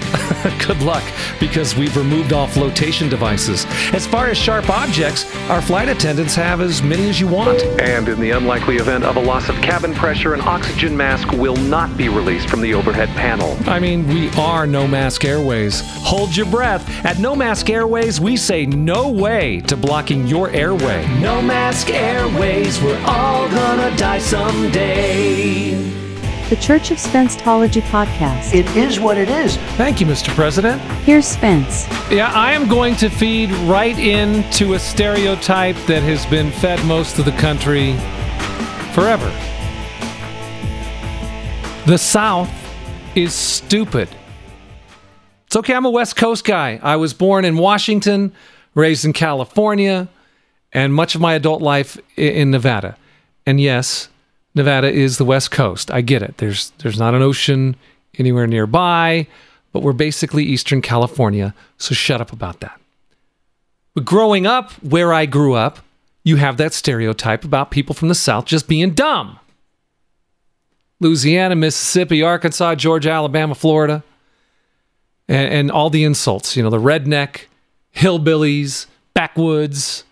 good 0.68 0.82
luck 0.82 1.04
because 1.40 1.76
we've 1.76 1.96
removed 1.96 2.34
all 2.34 2.48
flotation 2.48 3.10
devices. 3.10 3.66
As 3.94 4.08
far 4.08 4.28
as 4.28 4.38
sharp 4.38 4.70
objects, 4.70 5.26
our 5.50 5.62
flight 5.62 5.88
attendants 5.88 6.34
have 6.36 6.62
as 6.62 6.82
many 6.82 7.08
as 7.08 7.20
you 7.20 7.28
want. 7.28 7.62
And 7.80 8.10
in 8.10 8.20
the 8.20 8.32
unlikely 8.32 8.78
event 8.78 9.04
of 9.04 9.18
a 9.18 9.22
loss 9.22 9.50
of 9.50 9.56
cabin 9.58 9.94
pressure, 9.94 10.34
an 10.34 10.42
oxygen 10.42 10.98
mask 10.98 11.32
will 11.32 11.58
not 11.58 11.96
be 11.96 12.10
released 12.10 12.50
from 12.50 12.62
the 12.62 12.74
overhead 12.74 13.10
panel. 13.10 13.56
I 13.70 13.80
mean, 13.80 14.08
we 14.08 14.30
are 14.32 14.66
No 14.66 14.88
Mask 14.88 15.24
Airways. 15.26 15.82
Hold 16.04 16.36
your 16.36 16.48
breath. 16.48 16.88
At 17.06 17.20
No 17.20 17.36
Mask 17.36 17.70
Airways, 17.70 18.20
we 18.20 18.36
say 18.36 18.66
no 18.66 19.10
way 19.10 19.62
to 19.62 19.75
blocking 19.76 20.28
your 20.28 20.50
airway. 20.52 21.08
No 21.20 21.42
mask 21.42 21.90
airways. 21.90 22.82
We're 22.82 23.02
all 23.06 23.50
gonna 23.50 23.96
die 23.98 24.20
someday. 24.20 25.96
The 26.50 26.56
Church 26.58 26.92
of 26.92 26.98
Spencetology 26.98 27.82
podcast. 27.84 28.54
It 28.54 28.68
is 28.78 29.00
what 29.00 29.18
it 29.18 29.30
is. 29.30 29.58
Thank 29.78 30.00
you, 30.00 30.06
Mr. 30.06 30.30
President. 30.36 30.80
Here's 31.04 31.26
Spence. 31.26 31.88
Yeah, 32.12 32.32
I 32.32 32.52
am 32.52 32.68
going 32.68 32.96
to 32.98 33.10
feed 33.10 33.50
right 33.68 33.98
into 33.98 34.74
a 34.74 34.80
stereotype 34.80 35.76
that 35.88 36.04
has 36.04 36.24
been 36.28 36.52
fed 36.52 36.86
most 36.86 37.18
of 37.18 37.26
the 37.26 37.32
country 37.32 37.94
forever. 38.94 39.28
The 41.88 41.98
South 41.98 42.52
is 43.16 43.34
stupid. 43.34 44.10
It's 45.48 45.56
okay, 45.56 45.74
I'm 45.74 45.86
a 45.86 45.90
West 45.90 46.16
Coast 46.16 46.46
guy. 46.46 46.80
I 46.84 46.96
was 46.98 47.14
born 47.14 47.44
in 47.44 47.58
Washington, 47.58 48.34
raised 48.76 49.06
in 49.06 49.14
California, 49.14 50.08
and 50.72 50.94
much 50.94 51.16
of 51.16 51.22
my 51.22 51.34
adult 51.34 51.62
life 51.62 51.98
in 52.16 52.52
Nevada. 52.52 52.98
And 53.46 53.60
yes, 53.60 54.10
Nevada 54.54 54.92
is 54.92 55.18
the 55.18 55.26
West 55.26 55.52
Coast. 55.52 55.90
I 55.90 56.02
get 56.02 56.22
it. 56.22 56.38
There's 56.38 56.72
there's 56.80 57.00
not 57.00 57.16
an 57.16 57.22
ocean 57.22 57.76
anywhere 58.18 58.48
nearby, 58.48 59.28
but 59.72 59.82
we're 59.82 59.94
basically 59.94 60.44
Eastern 60.44 60.82
California, 60.82 61.54
so 61.78 61.96
shut 61.96 62.22
up 62.22 62.32
about 62.32 62.60
that. 62.60 62.80
But 63.94 64.06
growing 64.06 64.46
up 64.46 64.72
where 64.84 65.14
I 65.14 65.26
grew 65.26 65.54
up, 65.54 65.80
you 66.24 66.36
have 66.38 66.58
that 66.58 66.74
stereotype 66.74 67.44
about 67.44 67.72
people 67.72 67.96
from 67.96 68.10
the 68.10 68.16
South 68.16 68.46
just 68.46 68.68
being 68.68 68.92
dumb. 68.92 69.40
Louisiana, 71.00 71.56
Mississippi, 71.56 72.24
Arkansas, 72.24 72.76
Georgia, 72.76 73.12
Alabama, 73.12 73.54
Florida, 73.54 74.04
and, 75.28 75.54
and 75.54 75.72
all 75.72 75.90
the 75.90 76.04
insults. 76.04 76.56
You 76.56 76.64
know, 76.64 76.70
the 76.70 76.80
redneck, 76.80 77.42
hillbillies, 77.96 78.86
backwoods, 79.14 80.04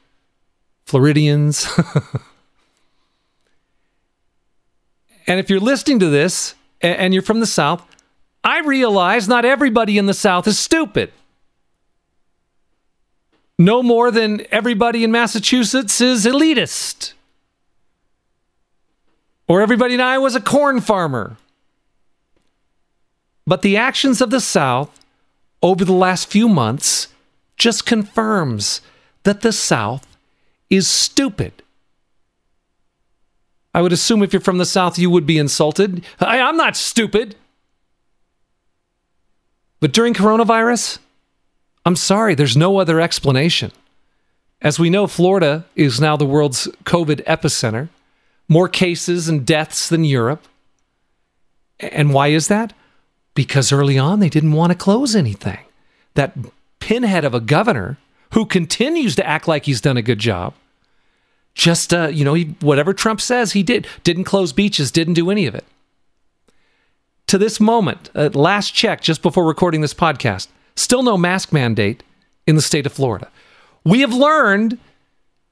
Floridians. 0.86 1.68
and 5.28 5.40
if 5.40 5.50
you're 5.50 5.60
listening 5.60 6.00
to 6.00 6.10
this 6.10 6.56
and 6.82 7.14
you're 7.14 7.24
from 7.24 7.40
the 7.40 7.46
South, 7.46 7.86
I 8.44 8.60
realize 8.62 9.28
not 9.28 9.46
everybody 9.46 9.98
in 9.98 10.06
the 10.06 10.14
South 10.14 10.48
is 10.48 10.58
stupid. 10.60 11.12
No 13.60 13.84
more 13.84 14.12
than 14.12 14.46
everybody 14.52 15.04
in 15.04 15.12
Massachusetts 15.12 16.02
is 16.02 16.26
elitist. 16.26 17.14
Or 19.48 19.62
everybody 19.62 19.94
in 19.94 20.02
Iowa 20.02 20.26
is 20.26 20.36
a 20.36 20.42
corn 20.42 20.82
farmer. 20.82 21.38
But 23.46 23.62
the 23.62 23.78
actions 23.78 24.22
of 24.22 24.30
the 24.30 24.40
South 24.42 25.00
over 25.62 25.86
the 25.86 25.94
last 25.94 26.30
few 26.30 26.50
months 26.50 27.08
just 27.58 27.86
confirms 27.86 28.82
that 29.24 29.42
the 29.42 29.52
South 29.52 30.06
is 30.70 30.88
stupid. 30.88 31.54
I 33.74 33.82
would 33.82 33.94
assume 33.94 34.22
if 34.22 34.34
you're 34.34 34.40
from 34.40 34.60
the 34.60 34.66
South, 34.66 35.00
you 35.00 35.10
would 35.10 35.26
be 35.26 35.38
insulted. 35.38 36.04
I, 36.20 36.40
I'm 36.40 36.58
not 36.58 36.76
stupid. 36.76 37.36
But 39.80 39.92
during 39.92 40.14
coronavirus, 40.14 41.00
I'm 41.86 41.96
sorry, 41.96 42.36
there's 42.36 42.56
no 42.56 42.78
other 42.78 43.02
explanation. 43.02 43.72
As 44.62 44.80
we 44.80 44.90
know, 44.90 45.08
Florida 45.08 45.66
is 45.76 46.00
now 46.00 46.16
the 46.16 46.26
world's 46.26 46.68
COVID 46.86 47.24
epicenter, 47.26 47.90
more 48.48 48.70
cases 48.70 49.28
and 49.28 49.46
deaths 49.46 49.90
than 49.90 50.06
Europe. 50.06 50.48
And 51.80 52.14
why 52.14 52.30
is 52.30 52.48
that? 52.48 52.72
Because 53.36 53.74
early 53.74 53.98
on 53.98 54.20
they 54.20 54.30
didn't 54.30 54.54
want 54.54 54.72
to 54.72 54.78
close 54.78 55.16
anything. 55.16 55.60
That 56.14 56.34
pinhead 56.84 57.24
of 57.24 57.34
a 57.34 57.40
governor 57.40 57.98
who 58.34 58.46
continues 58.46 59.16
to 59.16 59.26
act 59.26 59.48
like 59.48 59.66
he's 59.66 59.80
done 59.80 59.96
a 59.96 60.02
good 60.02 60.20
job. 60.20 60.54
Just 61.56 61.94
uh, 61.94 62.08
you 62.08 62.26
know, 62.26 62.34
he, 62.34 62.56
whatever 62.60 62.94
Trump 62.94 63.22
says, 63.22 63.54
he 63.54 63.64
did. 63.64 63.88
Didn't 64.04 64.26
close 64.26 64.52
beaches, 64.52 64.92
didn't 64.92 65.14
do 65.14 65.32
any 65.32 65.46
of 65.46 65.56
it. 65.56 65.64
To 67.28 67.38
this 67.38 67.62
moment, 67.62 68.10
uh, 68.14 68.32
last 68.34 68.74
check 68.74 69.00
just 69.02 69.22
before 69.22 69.46
recording 69.46 69.80
this 69.80 69.94
podcast, 69.94 70.50
still 70.76 71.04
no 71.04 71.18
mask 71.18 71.54
mandate 71.54 72.04
in 72.46 72.58
the 72.58 72.62
state 72.62 72.86
of 72.86 72.92
Florida. 72.92 73.30
We 73.86 74.02
have 74.02 74.14
learned, 74.14 74.78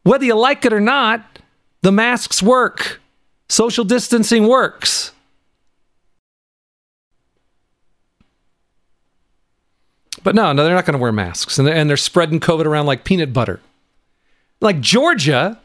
whether 0.03 0.25
you 0.25 0.35
like 0.35 0.65
it 0.65 0.73
or 0.73 0.81
not, 0.81 1.39
the 1.81 1.93
masks 1.93 2.43
work. 2.43 2.99
Social 3.47 3.85
distancing 3.85 4.47
works. 4.47 5.13
But 10.23 10.35
no, 10.35 10.51
no, 10.53 10.63
they're 10.63 10.75
not 10.75 10.85
going 10.85 10.97
to 10.97 11.01
wear 11.01 11.11
masks, 11.11 11.57
and 11.57 11.67
they're, 11.67 11.75
and 11.75 11.89
they're 11.89 11.97
spreading 11.97 12.39
COVID 12.39 12.65
around 12.65 12.85
like 12.85 13.03
peanut 13.03 13.33
butter. 13.33 13.59
Like 14.59 14.79
Georgia, 14.79 15.59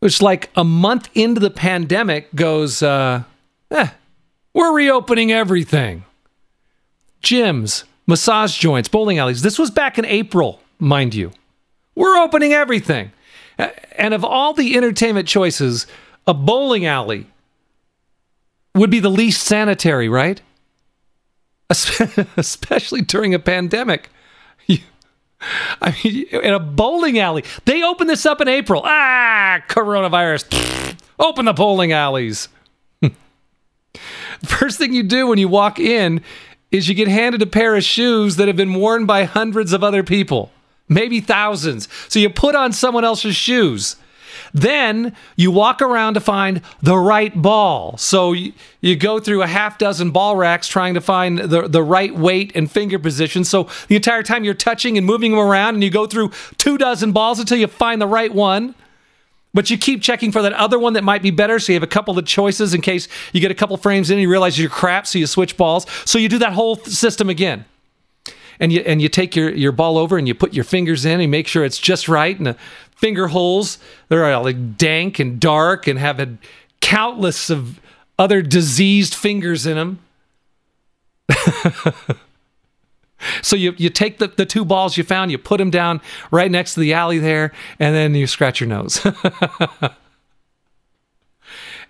which 0.00 0.20
like 0.20 0.50
a 0.56 0.64
month 0.64 1.08
into 1.14 1.40
the 1.40 1.50
pandemic 1.50 2.34
goes, 2.34 2.82
uh, 2.82 3.22
eh, 3.70 3.88
we're 4.52 4.74
reopening 4.74 5.30
everything. 5.32 6.04
Gyms, 7.22 7.84
massage 8.06 8.58
joints, 8.58 8.88
bowling 8.88 9.18
alleys. 9.18 9.42
This 9.42 9.58
was 9.58 9.70
back 9.70 9.98
in 9.98 10.04
April, 10.04 10.60
mind 10.78 11.14
you. 11.14 11.32
We're 11.94 12.18
opening 12.18 12.52
everything. 12.52 13.12
And 13.58 14.12
of 14.12 14.24
all 14.24 14.52
the 14.52 14.76
entertainment 14.76 15.28
choices, 15.28 15.86
a 16.26 16.34
bowling 16.34 16.84
alley 16.84 17.26
would 18.74 18.90
be 18.90 19.00
the 19.00 19.10
least 19.10 19.42
sanitary, 19.42 20.08
right? 20.08 20.40
Espe- 21.70 22.26
Especially 22.36 23.02
during 23.02 23.34
a 23.34 23.38
pandemic. 23.38 24.10
I 25.80 25.94
mean, 26.02 26.26
in 26.28 26.54
a 26.54 26.58
bowling 26.58 27.18
alley. 27.18 27.44
They 27.66 27.82
opened 27.82 28.08
this 28.08 28.24
up 28.24 28.40
in 28.40 28.48
April. 28.48 28.82
Ah, 28.84 29.62
coronavirus. 29.68 30.96
Open 31.18 31.44
the 31.44 31.52
bowling 31.52 31.92
alleys. 31.92 32.48
First 34.44 34.78
thing 34.78 34.92
you 34.92 35.02
do 35.02 35.26
when 35.26 35.38
you 35.38 35.48
walk 35.48 35.78
in 35.78 36.22
is 36.70 36.88
you 36.88 36.94
get 36.94 37.08
handed 37.08 37.40
a 37.42 37.46
pair 37.46 37.76
of 37.76 37.84
shoes 37.84 38.36
that 38.36 38.48
have 38.48 38.56
been 38.56 38.74
worn 38.74 39.06
by 39.06 39.24
hundreds 39.24 39.72
of 39.72 39.82
other 39.82 40.02
people, 40.02 40.50
maybe 40.88 41.20
thousands. 41.20 41.88
So 42.08 42.18
you 42.18 42.28
put 42.28 42.54
on 42.54 42.72
someone 42.72 43.04
else's 43.04 43.36
shoes. 43.36 43.96
Then 44.56 45.14
you 45.36 45.50
walk 45.50 45.82
around 45.82 46.14
to 46.14 46.20
find 46.20 46.62
the 46.80 46.96
right 46.96 47.42
ball. 47.42 47.98
So 47.98 48.32
you, 48.32 48.54
you 48.80 48.96
go 48.96 49.20
through 49.20 49.42
a 49.42 49.46
half 49.46 49.76
dozen 49.76 50.12
ball 50.12 50.34
racks 50.34 50.66
trying 50.66 50.94
to 50.94 51.02
find 51.02 51.38
the, 51.38 51.68
the 51.68 51.82
right 51.82 52.16
weight 52.16 52.52
and 52.54 52.70
finger 52.70 52.98
position. 52.98 53.44
So 53.44 53.68
the 53.88 53.96
entire 53.96 54.22
time 54.22 54.44
you're 54.44 54.54
touching 54.54 54.96
and 54.96 55.06
moving 55.06 55.32
them 55.32 55.40
around, 55.40 55.74
and 55.74 55.84
you 55.84 55.90
go 55.90 56.06
through 56.06 56.30
two 56.56 56.78
dozen 56.78 57.12
balls 57.12 57.38
until 57.38 57.58
you 57.58 57.66
find 57.66 58.00
the 58.00 58.06
right 58.06 58.32
one. 58.32 58.74
But 59.52 59.68
you 59.68 59.76
keep 59.76 60.00
checking 60.00 60.32
for 60.32 60.40
that 60.40 60.54
other 60.54 60.78
one 60.78 60.94
that 60.94 61.04
might 61.04 61.22
be 61.22 61.30
better. 61.30 61.58
So 61.58 61.72
you 61.72 61.76
have 61.76 61.82
a 61.82 61.86
couple 61.86 62.18
of 62.18 62.24
choices 62.24 62.72
in 62.72 62.80
case 62.80 63.08
you 63.34 63.42
get 63.42 63.50
a 63.50 63.54
couple 63.54 63.76
frames 63.76 64.08
in 64.08 64.14
and 64.14 64.22
you 64.22 64.30
realize 64.30 64.58
you're 64.58 64.70
crap. 64.70 65.06
So 65.06 65.18
you 65.18 65.26
switch 65.26 65.58
balls. 65.58 65.86
So 66.06 66.18
you 66.18 66.30
do 66.30 66.38
that 66.38 66.54
whole 66.54 66.76
system 66.76 67.28
again. 67.28 67.66
And 68.58 68.72
you 68.72 68.80
and 68.80 69.02
you 69.02 69.10
take 69.10 69.36
your, 69.36 69.54
your 69.54 69.72
ball 69.72 69.98
over 69.98 70.16
and 70.16 70.26
you 70.26 70.34
put 70.34 70.54
your 70.54 70.64
fingers 70.64 71.04
in 71.04 71.20
and 71.20 71.30
make 71.30 71.46
sure 71.46 71.62
it's 71.62 71.78
just 71.78 72.08
right. 72.08 72.36
And 72.38 72.46
the 72.46 72.56
finger 72.96 73.28
holes, 73.28 73.78
they're 74.08 74.24
all 74.24 74.40
uh, 74.40 74.44
like 74.44 74.76
dank 74.76 75.18
and 75.18 75.38
dark 75.38 75.86
and 75.86 75.98
have 75.98 76.18
a 76.18 76.36
countless 76.80 77.48
of 77.50 77.80
other 78.18 78.42
diseased 78.42 79.14
fingers 79.14 79.66
in 79.66 79.76
them. 79.76 79.98
So 83.42 83.56
you, 83.56 83.74
you 83.78 83.90
take 83.90 84.18
the, 84.18 84.28
the 84.28 84.46
two 84.46 84.64
balls 84.64 84.96
you 84.96 85.04
found, 85.04 85.30
you 85.30 85.38
put 85.38 85.58
them 85.58 85.70
down 85.70 86.00
right 86.30 86.50
next 86.50 86.74
to 86.74 86.80
the 86.80 86.92
alley 86.92 87.18
there, 87.18 87.52
and 87.78 87.94
then 87.94 88.14
you 88.14 88.26
scratch 88.26 88.60
your 88.60 88.68
nose. 88.68 89.04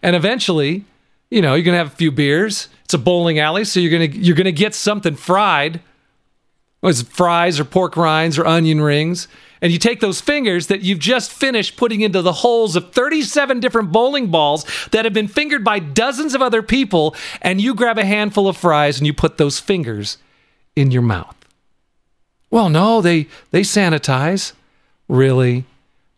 and 0.03 0.17
eventually, 0.17 0.85
you 1.31 1.43
know, 1.43 1.55
you're 1.55 1.65
gonna 1.65 1.79
have 1.79 1.93
a 1.93 1.97
few 1.97 2.13
beers. 2.13 2.69
It's 2.85 2.95
a 2.95 2.99
bowling 2.99 3.39
alley, 3.39 3.65
so 3.65 3.81
you're 3.81 3.91
gonna 3.91 4.05
you're 4.05 4.37
gonna 4.37 4.53
get 4.53 4.75
something 4.75 5.17
fried. 5.17 5.81
Was 6.83 7.03
fries 7.03 7.59
or 7.59 7.65
pork 7.65 7.97
rinds 7.97 8.39
or 8.39 8.47
onion 8.47 8.81
rings. 8.81 9.29
And 9.63 9.73
you 9.73 9.79
take 9.79 10.01
those 10.01 10.21
fingers 10.21 10.67
that 10.67 10.83
you've 10.83 10.99
just 10.99 11.33
finished 11.33 11.77
putting 11.77 12.03
into 12.03 12.23
the 12.23 12.33
holes 12.33 12.77
of 12.77 12.93
37 12.93 13.59
different 13.61 13.91
bowling 13.91 14.29
balls 14.29 14.67
that 14.93 15.05
have 15.05 15.15
been 15.15 15.29
fingered 15.29 15.65
by 15.65 15.79
dozens 15.79 16.35
of 16.35 16.43
other 16.43 16.63
people, 16.63 17.17
and 17.41 17.61
you 17.61 17.75
grab 17.75 17.99
a 17.99 18.05
handful 18.05 18.49
of 18.49 18.57
fries 18.57 18.99
and 18.99 19.07
you 19.07 19.15
put 19.15 19.39
those 19.39 19.59
fingers 19.59 20.19
in 20.77 20.91
your 20.91 21.03
mouth. 21.03 21.35
Well, 22.51 22.69
no, 22.69 23.01
they 23.01 23.29
they 23.51 23.63
sanitize. 23.63 24.53
Really? 25.09 25.65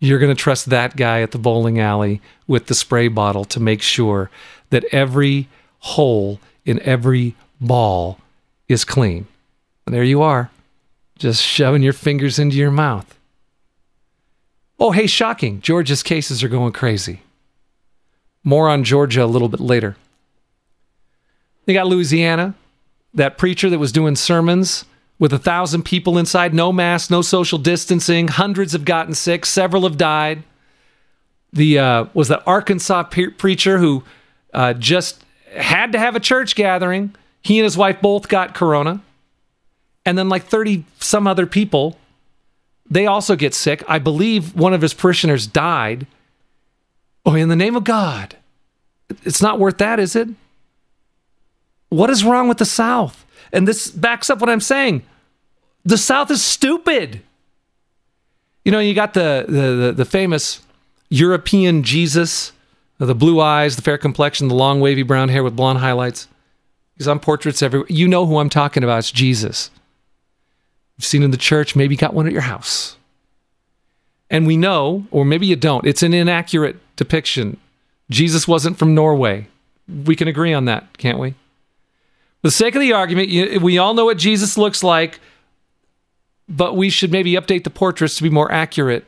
You're 0.01 0.19
going 0.19 0.35
to 0.35 0.41
trust 0.41 0.71
that 0.71 0.97
guy 0.97 1.23
at 1.23 1.33
the 1.33 1.39
bowling 1.39 1.81
alley 1.81 2.21
with 2.47 2.67
the 2.67 2.75
spray 2.75 3.09
bottle 3.09 3.45
to 3.47 3.61
make 3.61 3.83
sure 3.83 4.31
that 4.71 4.85
every 4.93 5.49
hole 5.81 6.41
in 6.65 6.81
every 6.83 7.35
ball 7.61 8.19
is 8.69 8.85
clean. 8.85 9.27
And 9.89 9.95
there 9.95 10.05
you 10.05 10.21
are, 10.21 10.51
just 11.19 11.43
shoving 11.43 11.83
your 11.83 11.95
fingers 11.95 12.39
into 12.39 12.57
your 12.57 12.71
mouth. 12.71 13.19
Oh, 14.79 14.91
hey, 14.91 15.07
shocking. 15.07 15.63
Georgia's 15.63 16.03
cases 16.03 16.45
are 16.45 16.49
going 16.49 16.75
crazy. 16.75 17.23
More 18.45 18.69
on 18.69 18.85
Georgia 18.85 19.25
a 19.25 19.25
little 19.25 19.49
bit 19.49 19.61
later. 19.61 19.97
They 21.65 21.73
got 21.73 21.87
Louisiana, 21.87 22.55
that 23.15 23.39
preacher 23.39 23.71
that 23.71 23.79
was 23.79 23.91
doing 23.91 24.15
sermons 24.15 24.85
with 25.19 25.33
a 25.33 25.39
thousand 25.39 25.85
people 25.85 26.19
inside, 26.19 26.53
no 26.53 26.71
mask, 26.71 27.11
no 27.11 27.23
social 27.23 27.57
distancing. 27.57 28.29
Hundreds 28.29 28.73
have 28.73 28.85
gotten 28.85 29.15
sick, 29.15 29.47
several 29.47 29.85
have 29.85 29.97
died. 29.97 30.43
the 31.51 31.79
uh, 31.79 32.05
was 32.13 32.29
the 32.29 32.45
Arkansas 32.45 33.05
pe- 33.05 33.29
preacher 33.29 33.79
who 33.79 34.05
uh, 34.53 34.75
just 34.75 35.25
had 35.55 35.93
to 35.93 35.99
have 35.99 36.15
a 36.15 36.21
church 36.21 36.55
gathering. 36.55 37.15
He 37.41 37.59
and 37.59 37.65
his 37.65 37.77
wife 37.77 38.01
both 38.03 38.29
got 38.29 38.55
corona, 38.55 39.03
and 40.09 40.17
then 40.17 40.31
like 40.31 40.45
thirty 40.45 40.85
some 40.99 41.27
other 41.27 41.47
people, 41.47 41.99
they 42.89 43.07
also 43.07 43.37
get 43.37 43.53
sick. 43.53 43.85
I 43.87 43.99
believe 43.99 44.57
one 44.57 44.73
of 44.73 44.81
his 44.81 44.95
parishioners 44.95 45.47
died. 45.47 46.07
Oh, 47.27 47.35
in 47.35 47.51
the 47.51 47.57
name 47.57 47.77
of 47.77 47.85
God, 47.85 48.37
it's 49.23 49.43
not 49.43 49.59
worth 49.59 49.77
that, 49.79 50.01
is 50.01 50.17
it? 50.17 50.29
What 51.91 52.09
is 52.09 52.25
wrong 52.25 52.49
with 52.49 52.57
the 52.57 52.65
South? 52.65 53.27
And 53.53 53.69
this 53.69 53.91
backs 53.91 54.31
up 54.31 54.41
what 54.41 54.49
I'm 54.49 54.63
saying. 54.63 55.03
The 55.85 55.99
South 55.99 56.31
is 56.31 56.43
stupid. 56.43 57.21
You 58.65 58.73
know, 58.73 58.79
you 58.79 58.95
got 58.95 59.13
the 59.13 59.45
the 59.47 59.87
the, 59.87 59.93
the 59.93 60.05
famous 60.07 60.63
European 61.11 61.83
Jesus, 61.83 62.53
the 62.97 63.15
blue 63.15 63.41
eyes, 63.41 63.77
the 63.77 63.83
fair 63.83 63.99
complexion, 63.99 64.49
the 64.49 64.55
long 64.55 64.81
wavy 64.81 65.03
brown 65.03 65.29
hair 65.29 65.43
with 65.43 65.55
blonde 65.55 65.81
highlights. 65.81 66.29
He's 66.97 67.09
on 67.09 67.21
portraits 67.21 67.63
everywhere. 67.63 67.87
You 67.91 68.09
know 68.09 68.25
who 68.25 68.39
I'm 68.39 68.49
talking 68.49 68.83
about. 68.83 69.01
It's 69.01 69.13
Jesus. 69.13 69.71
You've 70.99 71.07
seen 71.07 71.23
in 71.23 71.31
the 71.31 71.37
church, 71.37 71.75
maybe 71.75 71.97
got 71.97 72.13
one 72.13 72.27
at 72.27 72.33
your 72.33 72.43
house. 72.43 72.97
And 74.31 74.47
we 74.47 74.57
know, 74.57 75.07
or 75.11 75.25
maybe 75.25 75.47
you 75.47 75.57
don't, 75.57 75.87
it's 75.87 76.03
an 76.03 76.13
inaccurate 76.13 76.77
depiction. 76.97 77.59
Jesus 78.11 78.47
wasn't 78.47 78.79
from 78.79 78.95
Norway. 78.95 79.49
We 80.05 80.17
can 80.17 80.29
agree 80.29 80.53
on 80.53 80.67
that, 80.67 80.99
can't 80.99 81.19
we? 81.19 81.31
For 81.31 82.49
the 82.49 82.51
sake 82.51 82.75
of 82.75 82.81
the 82.81 82.93
argument, 82.93 83.63
we 83.63 83.79
all 83.79 83.95
know 83.95 84.05
what 84.05 84.19
Jesus 84.19 84.59
looks 84.59 84.83
like, 84.83 85.19
but 86.49 86.77
we 86.77 86.91
should 86.91 87.13
maybe 87.13 87.33
update 87.33 87.65
the 87.65 87.71
portraits 87.71 88.17
to 88.17 88.23
be 88.23 88.31
more 88.31 88.51
accurate 88.51 89.05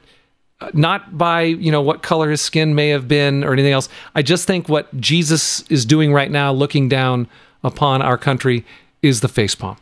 uh, 0.61 0.71
not 0.75 1.17
by 1.17 1.43
you 1.43 1.73
know 1.73 1.81
what 1.81 2.03
color 2.03 2.31
his 2.31 2.41
skin 2.41 2.75
may 2.75 2.91
have 2.91 3.09
been 3.09 3.43
or 3.43 3.53
anything 3.53 3.73
else 3.73 3.89
i 4.15 4.21
just 4.21 4.47
think 4.47 4.69
what 4.69 4.95
jesus 5.01 5.63
is 5.71 5.87
doing 5.87 6.13
right 6.13 6.31
now 6.31 6.53
looking 6.53 6.89
down 6.89 7.27
upon 7.65 8.03
our 8.03 8.19
country 8.19 8.65
is 9.01 9.23
the 9.23 9.29
face 9.29 9.55
palm 9.55 9.77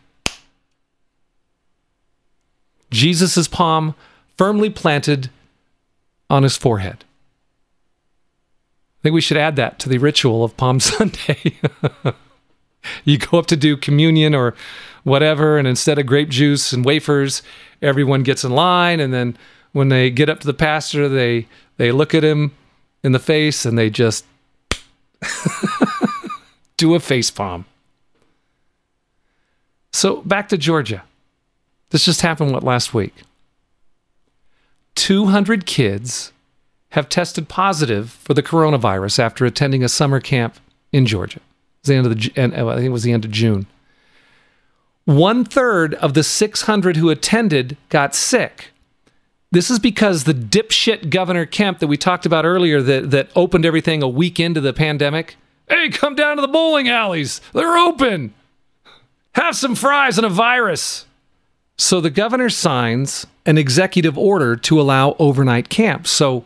jesus' 2.90 3.48
palm 3.48 3.94
firmly 4.36 4.70
planted 4.70 5.30
on 6.30 6.42
his 6.42 6.56
forehead 6.56 7.04
i 9.00 9.02
think 9.02 9.14
we 9.14 9.20
should 9.20 9.36
add 9.36 9.56
that 9.56 9.78
to 9.78 9.88
the 9.88 9.98
ritual 9.98 10.44
of 10.44 10.56
palm 10.56 10.80
sunday 10.80 11.56
you 13.04 13.18
go 13.18 13.38
up 13.38 13.46
to 13.46 13.56
do 13.56 13.76
communion 13.76 14.34
or 14.34 14.54
whatever, 15.04 15.58
and 15.58 15.66
instead 15.66 15.98
of 15.98 16.06
grape 16.06 16.28
juice 16.28 16.72
and 16.72 16.84
wafers, 16.84 17.42
everyone 17.82 18.22
gets 18.22 18.44
in 18.44 18.52
line, 18.52 19.00
and 19.00 19.12
then 19.12 19.36
when 19.72 19.88
they 19.88 20.10
get 20.10 20.28
up 20.28 20.40
to 20.40 20.46
the 20.46 20.54
pastor, 20.54 21.08
they 21.08 21.46
they 21.76 21.92
look 21.92 22.14
at 22.14 22.24
him 22.24 22.52
in 23.02 23.12
the 23.12 23.18
face 23.18 23.64
and 23.64 23.78
they 23.78 23.90
just 23.90 24.24
do 26.76 26.94
a 26.94 27.00
face 27.00 27.30
palm. 27.30 27.64
So 29.92 30.22
back 30.22 30.48
to 30.48 30.58
Georgia. 30.58 31.04
This 31.90 32.04
just 32.04 32.22
happened 32.22 32.52
what 32.52 32.62
last 32.62 32.92
week. 32.92 33.14
200 34.94 35.64
kids 35.64 36.32
have 36.90 37.08
tested 37.08 37.48
positive 37.48 38.10
for 38.10 38.34
the 38.34 38.42
coronavirus 38.42 39.18
after 39.18 39.44
attending 39.44 39.84
a 39.84 39.88
summer 39.88 40.20
camp 40.20 40.56
in 40.92 41.06
Georgia. 41.06 41.38
It 41.38 41.42
was 41.82 41.88
the 41.88 41.94
end 41.94 42.06
of 42.06 42.20
the 42.20 42.62
uh, 42.62 42.72
I 42.72 42.74
think 42.74 42.86
it 42.86 42.90
was 42.90 43.02
the 43.02 43.12
end 43.12 43.24
of 43.24 43.30
June. 43.30 43.66
One 45.04 45.44
third 45.44 45.94
of 45.94 46.14
the 46.14 46.22
600 46.22 46.96
who 46.96 47.08
attended 47.08 47.76
got 47.88 48.14
sick. 48.14 48.72
This 49.50 49.70
is 49.70 49.78
because 49.78 50.24
the 50.24 50.34
dipshit 50.34 51.08
Governor 51.08 51.46
Kemp 51.46 51.78
that 51.78 51.86
we 51.86 51.96
talked 51.96 52.26
about 52.26 52.44
earlier 52.44 52.82
that, 52.82 53.10
that 53.10 53.30
opened 53.34 53.64
everything 53.64 54.02
a 54.02 54.08
week 54.08 54.38
into 54.38 54.60
the 54.60 54.74
pandemic. 54.74 55.36
Hey, 55.68 55.88
come 55.88 56.14
down 56.14 56.36
to 56.36 56.42
the 56.42 56.48
bowling 56.48 56.88
alleys. 56.88 57.40
They're 57.54 57.78
open. 57.78 58.34
Have 59.32 59.56
some 59.56 59.74
fries 59.74 60.18
and 60.18 60.26
a 60.26 60.30
virus. 60.30 61.06
So 61.78 62.00
the 62.00 62.10
governor 62.10 62.50
signs 62.50 63.26
an 63.46 63.56
executive 63.56 64.18
order 64.18 64.56
to 64.56 64.80
allow 64.80 65.14
overnight 65.18 65.68
camps. 65.68 66.10
So, 66.10 66.44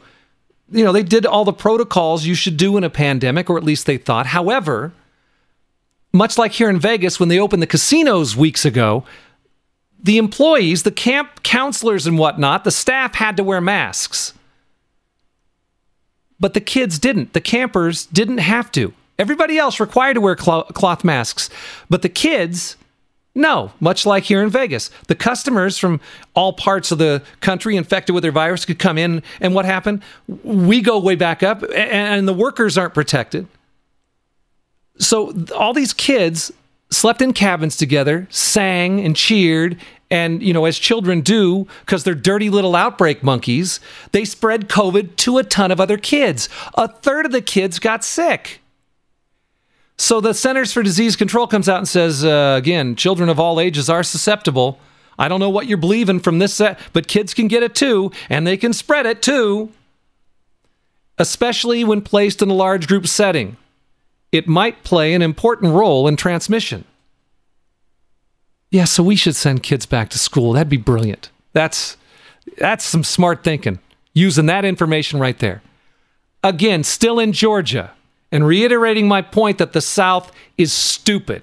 you 0.70 0.84
know, 0.84 0.92
they 0.92 1.02
did 1.02 1.26
all 1.26 1.44
the 1.44 1.52
protocols 1.52 2.26
you 2.26 2.34
should 2.34 2.56
do 2.56 2.76
in 2.76 2.84
a 2.84 2.90
pandemic, 2.90 3.48
or 3.48 3.56
at 3.56 3.64
least 3.64 3.86
they 3.86 3.96
thought. 3.96 4.26
However, 4.26 4.92
much 6.12 6.36
like 6.36 6.52
here 6.52 6.68
in 6.68 6.78
Vegas 6.78 7.18
when 7.18 7.30
they 7.30 7.40
opened 7.40 7.62
the 7.62 7.66
casinos 7.66 8.36
weeks 8.36 8.64
ago, 8.64 9.04
the 10.02 10.18
employees, 10.18 10.82
the 10.82 10.90
camp 10.90 11.42
counselors 11.42 12.06
and 12.06 12.18
whatnot, 12.18 12.64
the 12.64 12.70
staff 12.70 13.14
had 13.14 13.36
to 13.38 13.44
wear 13.44 13.60
masks. 13.60 14.34
But 16.38 16.54
the 16.54 16.60
kids 16.60 16.98
didn't. 16.98 17.32
The 17.32 17.40
campers 17.40 18.04
didn't 18.06 18.38
have 18.38 18.70
to. 18.72 18.92
Everybody 19.18 19.58
else 19.58 19.78
required 19.78 20.14
to 20.14 20.20
wear 20.20 20.34
cloth 20.34 21.04
masks. 21.04 21.48
But 21.88 22.02
the 22.02 22.08
kids, 22.08 22.76
no, 23.34 23.72
much 23.80 24.04
like 24.04 24.24
here 24.24 24.42
in 24.42 24.50
Vegas. 24.50 24.90
The 25.08 25.14
customers 25.14 25.78
from 25.78 26.00
all 26.34 26.52
parts 26.52 26.92
of 26.92 26.98
the 26.98 27.22
country 27.40 27.76
infected 27.76 28.14
with 28.14 28.22
their 28.22 28.32
virus 28.32 28.64
could 28.64 28.78
come 28.78 28.98
in, 28.98 29.22
and 29.40 29.54
what 29.54 29.64
happened? 29.64 30.02
We 30.44 30.82
go 30.82 30.98
way 30.98 31.14
back 31.14 31.42
up, 31.42 31.64
and 31.74 32.28
the 32.28 32.34
workers 32.34 32.76
aren't 32.76 32.94
protected. 32.94 33.46
So 34.98 35.34
all 35.56 35.72
these 35.72 35.94
kids 35.94 36.52
slept 36.90 37.22
in 37.22 37.32
cabins 37.32 37.76
together, 37.76 38.26
sang 38.30 39.00
and 39.00 39.16
cheered, 39.16 39.78
and 40.10 40.42
you 40.42 40.52
know, 40.52 40.66
as 40.66 40.78
children 40.78 41.22
do, 41.22 41.66
because 41.80 42.04
they're 42.04 42.14
dirty 42.14 42.50
little 42.50 42.76
outbreak 42.76 43.22
monkeys, 43.22 43.80
they 44.12 44.26
spread 44.26 44.68
COVID 44.68 45.16
to 45.16 45.38
a 45.38 45.42
ton 45.42 45.70
of 45.70 45.80
other 45.80 45.96
kids. 45.96 46.50
A 46.74 46.86
third 46.86 47.24
of 47.24 47.32
the 47.32 47.40
kids 47.40 47.78
got 47.78 48.04
sick. 48.04 48.61
So 50.02 50.20
the 50.20 50.34
Centers 50.34 50.72
for 50.72 50.82
Disease 50.82 51.14
Control 51.14 51.46
comes 51.46 51.68
out 51.68 51.78
and 51.78 51.86
says, 51.86 52.24
uh, 52.24 52.56
again, 52.58 52.96
children 52.96 53.28
of 53.28 53.38
all 53.38 53.60
ages 53.60 53.88
are 53.88 54.02
susceptible. 54.02 54.80
I 55.16 55.28
don't 55.28 55.38
know 55.38 55.48
what 55.48 55.68
you're 55.68 55.78
believing 55.78 56.18
from 56.18 56.40
this 56.40 56.54
set, 56.54 56.80
but 56.92 57.06
kids 57.06 57.32
can 57.32 57.46
get 57.46 57.62
it 57.62 57.76
too, 57.76 58.10
and 58.28 58.44
they 58.44 58.56
can 58.56 58.72
spread 58.72 59.06
it 59.06 59.22
too, 59.22 59.70
especially 61.18 61.84
when 61.84 62.00
placed 62.00 62.42
in 62.42 62.50
a 62.50 62.52
large 62.52 62.88
group 62.88 63.06
setting 63.06 63.56
it 64.32 64.48
might 64.48 64.82
play 64.82 65.14
an 65.14 65.22
important 65.22 65.72
role 65.72 66.08
in 66.08 66.16
transmission. 66.16 66.84
Yeah, 68.72 68.86
so 68.86 69.04
we 69.04 69.14
should 69.14 69.36
send 69.36 69.62
kids 69.62 69.86
back 69.86 70.08
to 70.10 70.18
school. 70.18 70.54
That'd 70.54 70.68
be 70.68 70.78
brilliant. 70.78 71.30
That's 71.52 71.96
that's 72.58 72.84
some 72.84 73.04
smart 73.04 73.44
thinking. 73.44 73.78
Using 74.14 74.46
that 74.46 74.64
information 74.64 75.20
right 75.20 75.38
there. 75.38 75.62
Again, 76.42 76.82
still 76.82 77.20
in 77.20 77.32
Georgia, 77.32 77.92
and 78.32 78.46
reiterating 78.46 79.06
my 79.06 79.22
point 79.22 79.58
that 79.58 79.72
the 79.72 79.80
South 79.80 80.32
is 80.58 80.72
stupid. 80.72 81.42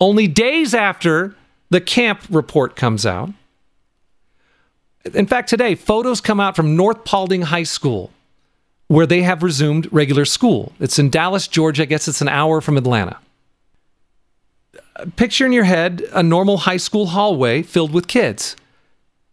Only 0.00 0.28
days 0.28 0.74
after 0.74 1.34
the 1.70 1.80
camp 1.80 2.20
report 2.28 2.76
comes 2.76 3.06
out. 3.06 3.30
In 5.14 5.26
fact, 5.26 5.48
today, 5.48 5.74
photos 5.74 6.20
come 6.20 6.40
out 6.40 6.54
from 6.54 6.76
North 6.76 7.04
Paulding 7.04 7.42
High 7.42 7.62
School 7.62 8.10
where 8.92 9.06
they 9.06 9.22
have 9.22 9.42
resumed 9.42 9.88
regular 9.90 10.26
school. 10.26 10.70
It's 10.78 10.98
in 10.98 11.08
Dallas, 11.08 11.48
Georgia. 11.48 11.84
I 11.84 11.86
guess 11.86 12.08
it's 12.08 12.20
an 12.20 12.28
hour 12.28 12.60
from 12.60 12.76
Atlanta. 12.76 13.16
Picture 15.16 15.46
in 15.46 15.52
your 15.52 15.64
head 15.64 16.02
a 16.12 16.22
normal 16.22 16.58
high 16.58 16.76
school 16.76 17.06
hallway 17.06 17.62
filled 17.62 17.94
with 17.94 18.06
kids, 18.06 18.54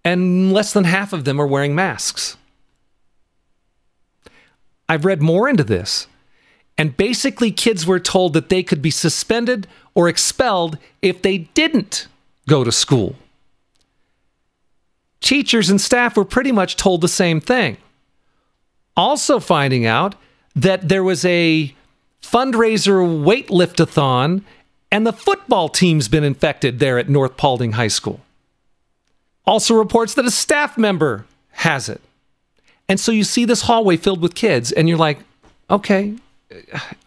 and 0.06 0.54
less 0.54 0.72
than 0.72 0.86
half 0.86 1.12
of 1.12 1.26
them 1.26 1.42
are 1.42 1.46
wearing 1.46 1.76
masks. 1.76 2.38
I've 4.88 5.04
read 5.04 5.22
more 5.22 5.50
into 5.50 5.66
this, 5.66 6.08
and 6.80 6.98
basically, 6.98 7.52
kids 7.52 7.86
were 7.86 8.00
told 8.00 8.34
that 8.34 8.50
they 8.50 8.64
could 8.64 8.82
be 8.82 8.90
suspended 8.90 9.68
or 9.94 10.10
expelled 10.10 10.80
if 11.02 11.22
they 11.22 11.40
didn't 11.54 12.08
go 12.48 12.64
to 12.64 12.72
school. 12.72 13.16
Teachers 15.22 15.70
and 15.70 15.80
staff 15.80 16.18
were 16.18 16.26
pretty 16.26 16.52
much 16.52 16.76
told 16.76 17.02
the 17.02 17.08
same 17.08 17.40
thing 17.40 17.78
also 19.00 19.40
finding 19.40 19.86
out 19.86 20.16
that 20.56 20.90
there 20.90 21.04
was 21.04 21.24
a 21.24 21.74
fundraiser 22.22 23.00
weightliftathon 23.24 24.42
and 24.92 25.08
the 25.08 25.14
football 25.14 25.70
team's 25.70 26.10
been 26.10 26.24
infected 26.26 26.80
there 26.80 27.00
at 27.00 27.08
North 27.08 27.38
Paulding 27.38 27.74
High 27.74 27.88
School. 27.88 28.20
Also 29.46 29.74
reports 29.74 30.16
that 30.16 30.26
a 30.26 30.32
staff 30.32 30.78
member 30.78 31.26
has 31.52 31.88
it. 31.88 32.02
And 32.90 33.00
so 33.00 33.14
you 33.14 33.24
see 33.24 33.46
this 33.46 33.62
hallway 33.62 33.96
filled 33.96 34.22
with 34.22 34.36
kids 34.36 34.72
and 34.74 34.90
you're 34.90 34.98
like, 34.98 35.20
"Okay, 35.70 36.16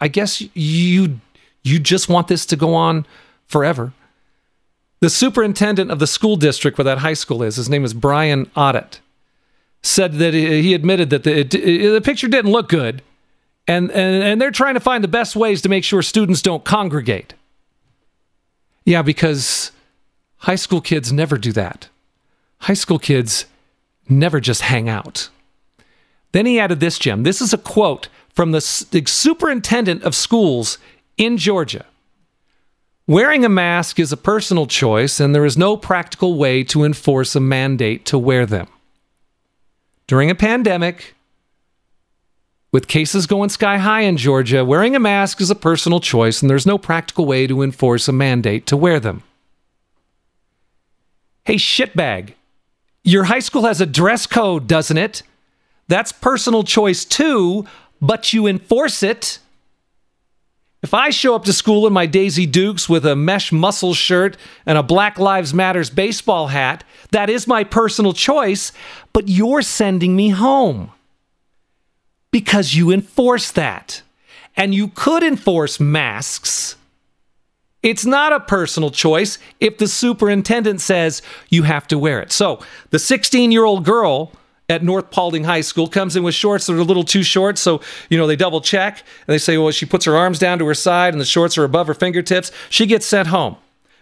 I 0.01 0.09
guess 0.09 0.43
you 0.55 1.21
you 1.63 1.79
just 1.79 2.09
want 2.09 2.29
this 2.29 2.47
to 2.47 2.57
go 2.57 2.75
on 2.75 3.07
forever." 3.47 3.93
The 5.01 5.11
superintendent 5.11 5.91
of 5.91 5.99
the 5.99 6.07
school 6.07 6.37
district 6.37 6.79
where 6.79 6.85
that 6.85 6.99
high 6.99 7.15
school 7.15 7.43
is, 7.43 7.57
his 7.57 7.69
name 7.69 7.85
is 7.85 7.93
Brian 7.93 8.47
Otott 8.57 9.01
said 9.83 10.15
that 10.15 10.33
he 10.33 10.75
admitted 10.75 11.11
that 11.11 11.25
the, 11.25 11.43
the 11.43 12.01
picture 12.01 12.29
didn't 12.29 12.53
look 12.53 12.69
good, 12.69 13.03
and, 13.67 13.91
and 13.91 14.23
and 14.23 14.41
they're 14.41 14.51
trying 14.51 14.75
to 14.75 14.81
find 14.81 15.03
the 15.03 15.09
best 15.09 15.35
ways 15.35 15.61
to 15.63 15.69
make 15.69 15.85
sure 15.85 16.03
students 16.03 16.41
don't 16.41 16.65
congregate. 16.65 17.35
Yeah, 18.85 19.03
because 19.03 19.73
high 20.39 20.57
school 20.57 20.81
kids 20.81 21.13
never 21.13 21.37
do 21.37 21.53
that. 21.53 21.89
High 22.59 22.75
school 22.75 22.99
kids 22.99 23.47
never 24.09 24.41
just 24.41 24.63
hang 24.63 24.89
out. 24.89 25.29
Then 26.33 26.47
he 26.47 26.59
added 26.59 26.81
this 26.81 26.99
gem. 26.99 27.25
This 27.25 27.41
is 27.41 27.53
a 27.53 27.59
quote 27.59 28.09
from 28.33 28.53
the, 28.53 28.87
the 28.91 29.05
superintendent 29.07 30.03
of 30.03 30.15
schools 30.15 30.79
in 31.17 31.37
Georgia. 31.37 31.85
Wearing 33.07 33.45
a 33.45 33.49
mask 33.49 33.99
is 33.99 34.13
a 34.13 34.17
personal 34.17 34.67
choice, 34.67 35.21
and 35.21 35.35
there 35.35 35.45
is 35.45 35.59
no 35.59 35.77
practical 35.77 36.39
way 36.39 36.63
to 36.65 36.85
enforce 36.85 37.35
a 37.35 37.41
mandate 37.41 38.07
to 38.07 38.19
wear 38.19 38.47
them. 38.47 38.69
During 40.07 40.31
a 40.31 40.35
pandemic, 40.35 41.15
with 42.71 42.89
cases 42.89 43.27
going 43.27 43.51
sky 43.51 43.77
high 43.77 44.03
in 44.03 44.17
Georgia, 44.17 44.65
wearing 44.65 44.97
a 44.97 45.01
mask 45.01 45.41
is 45.41 45.51
a 45.51 45.55
personal 45.55 46.01
choice, 46.01 46.41
and 46.41 46.49
there's 46.49 46.67
no 46.67 46.79
practical 46.79 47.27
way 47.27 47.47
to 47.47 47.63
enforce 47.63 48.09
a 48.09 48.13
mandate 48.13 48.67
to 48.67 48.77
wear 48.77 48.99
them. 48.99 49.23
Hey, 51.45 51.57
shitbag, 51.57 52.35
your 53.03 53.25
high 53.25 53.41
school 53.41 53.65
has 53.65 53.81
a 53.81 53.87
dress 53.87 54.27
code, 54.27 54.69
doesn't 54.69 54.97
it? 54.97 55.23
That's 55.89 56.13
personal 56.13 56.63
choice 56.63 57.05
too, 57.05 57.67
but 58.03 58.33
you 58.33 58.49
enforce 58.49 59.03
it. 59.05 59.39
If 60.83 60.93
I 60.93 61.11
show 61.11 61.37
up 61.37 61.45
to 61.45 61.53
school 61.53 61.87
in 61.87 61.93
my 61.93 62.07
Daisy 62.07 62.45
Dukes 62.45 62.89
with 62.89 63.07
a 63.07 63.15
mesh 63.15 63.53
muscle 63.53 63.95
shirt 63.95 64.37
and 64.67 64.77
a 64.77 64.83
Black 64.83 65.17
Lives 65.17 65.55
Matters 65.55 65.89
baseball 65.89 66.49
hat, 66.49 66.83
that 67.13 67.31
is 67.31 67.47
my 67.47 67.63
personal 67.63 68.13
choice, 68.13 68.73
but 69.13 69.29
you're 69.29 69.63
sending 69.63 70.17
me 70.17 70.31
home 70.31 70.91
because 72.33 72.75
you 72.75 72.91
enforce 72.91 73.53
that. 73.53 74.03
And 74.57 74.75
you 74.75 74.89
could 74.89 75.23
enforce 75.23 75.81
masks. 75.81 76.77
It's 77.83 78.05
not 78.05 78.33
a 78.33 78.41
personal 78.41 78.91
choice 78.91 79.39
if 79.61 79.79
the 79.79 79.89
superintendent 79.89 80.81
says 80.81 81.23
you 81.49 81.63
have 81.63 81.87
to 81.89 81.99
wear 81.99 82.21
it. 82.21 82.33
So 82.33 82.61
the 82.91 82.99
16 82.99 83.53
year 83.53 83.65
old 83.65 83.85
girl 83.85 84.33
at 84.73 84.83
North 84.83 85.11
Paulding 85.11 85.45
High 85.45 85.61
School 85.61 85.87
comes 85.87 86.17
in 86.17 86.23
with 86.23 86.35
shorts 86.35 86.67
that 86.67 86.73
are 86.73 86.79
a 86.79 86.85
little 86.85 87.05
too 87.05 87.23
short. 87.23 87.59
So, 87.59 87.81
you 88.09 88.19
know, 88.19 88.27
they 88.27 88.37
double 88.37 88.61
check 88.61 88.99
and 88.99 89.35
they 89.35 89.39
say, 89.39 89.59
well, 89.59 89.71
she 89.71 89.87
puts 89.87 90.05
her 90.07 90.17
arms 90.17 90.39
down 90.39 90.59
to 90.59 90.67
her 90.67 90.75
side 90.75 91.15
and 91.15 91.21
the 91.21 91.27
shorts 91.27 91.57
are 91.59 91.65
above 91.65 91.87
her 91.87 91.95
fingertips. 91.95 92.51
She 92.71 92.87
gets 92.87 93.07
sent 93.07 93.29
home 93.29 93.57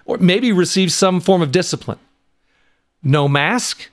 or 0.04 0.16
maybe 0.18 0.52
receives 0.52 0.94
some 0.94 1.20
form 1.20 1.42
of 1.42 1.52
discipline. 1.52 1.98
No 3.02 3.28
mask? 3.28 3.90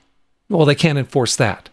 Well, 0.48 0.64
they 0.64 0.74
can't 0.74 0.98
enforce 0.98 1.36
that. 1.36 1.68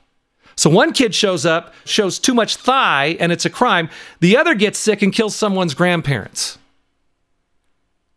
So 0.57 0.69
one 0.69 0.93
kid 0.93 1.13
shows 1.13 1.45
up, 1.45 1.73
shows 1.83 2.17
too 2.17 2.33
much 2.33 2.55
thigh, 2.55 3.17
and 3.19 3.31
it's 3.31 3.45
a 3.45 3.49
crime. 3.49 3.89
The 4.21 4.37
other 4.37 4.55
gets 4.55 4.79
sick 4.79 5.01
and 5.01 5.13
kills 5.13 5.35
someone's 5.35 5.73
grandparents. 5.73 6.57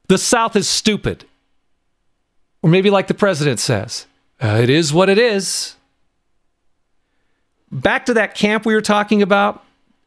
The 0.08 0.18
South 0.18 0.56
is 0.56 0.68
stupid. 0.68 1.24
Or 2.62 2.70
maybe, 2.70 2.90
like 2.90 3.08
the 3.08 3.14
president 3.14 3.60
says, 3.60 4.06
uh, 4.40 4.58
it 4.62 4.70
is 4.70 4.92
what 4.92 5.08
it 5.08 5.18
is. 5.18 5.76
Back 7.70 8.06
to 8.06 8.14
that 8.14 8.34
camp 8.34 8.64
we 8.64 8.74
were 8.74 8.80
talking 8.80 9.22
about, 9.22 9.64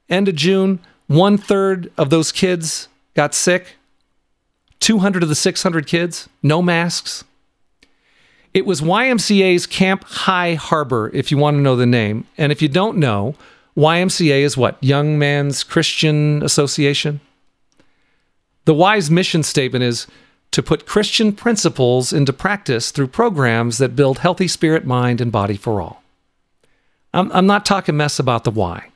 end 0.09 0.27
of 0.27 0.35
June, 0.35 0.79
one 1.07 1.37
third 1.37 1.91
of 1.97 2.09
those 2.09 2.31
kids 2.31 2.87
got 3.15 3.33
sick. 3.33 3.75
200 4.79 5.21
of 5.21 5.29
the 5.29 5.35
600 5.35 5.85
kids, 5.85 6.27
no 6.41 6.61
masks. 6.61 7.23
It 8.53 8.65
was 8.65 8.81
YMCA's 8.81 9.67
Camp 9.67 10.03
High 10.03 10.55
Harbor, 10.55 11.09
if 11.13 11.31
you 11.31 11.37
want 11.37 11.55
to 11.55 11.61
know 11.61 11.75
the 11.75 11.85
name. 11.85 12.25
And 12.37 12.51
if 12.51 12.61
you 12.61 12.67
don't 12.67 12.97
know, 12.97 13.35
YMCA 13.77 14.41
is 14.41 14.57
what? 14.57 14.83
Young 14.83 15.17
Man's 15.17 15.63
Christian 15.63 16.43
Association? 16.43 17.21
The 18.65 18.73
Y's 18.73 19.09
mission 19.09 19.43
statement 19.43 19.83
is 19.83 20.07
to 20.51 20.61
put 20.61 20.85
Christian 20.85 21.31
principles 21.31 22.11
into 22.11 22.33
practice 22.33 22.91
through 22.91 23.07
programs 23.07 23.77
that 23.77 23.95
build 23.95 24.19
healthy 24.19 24.47
spirit, 24.47 24.85
mind, 24.85 25.21
and 25.21 25.31
body 25.31 25.55
for 25.55 25.81
all. 25.81 26.00
I'm, 27.13 27.31
I'm 27.31 27.45
not 27.45 27.65
talking 27.65 27.97
mess 27.97 28.19
about 28.19 28.43
the 28.43 28.51
why. 28.51 28.87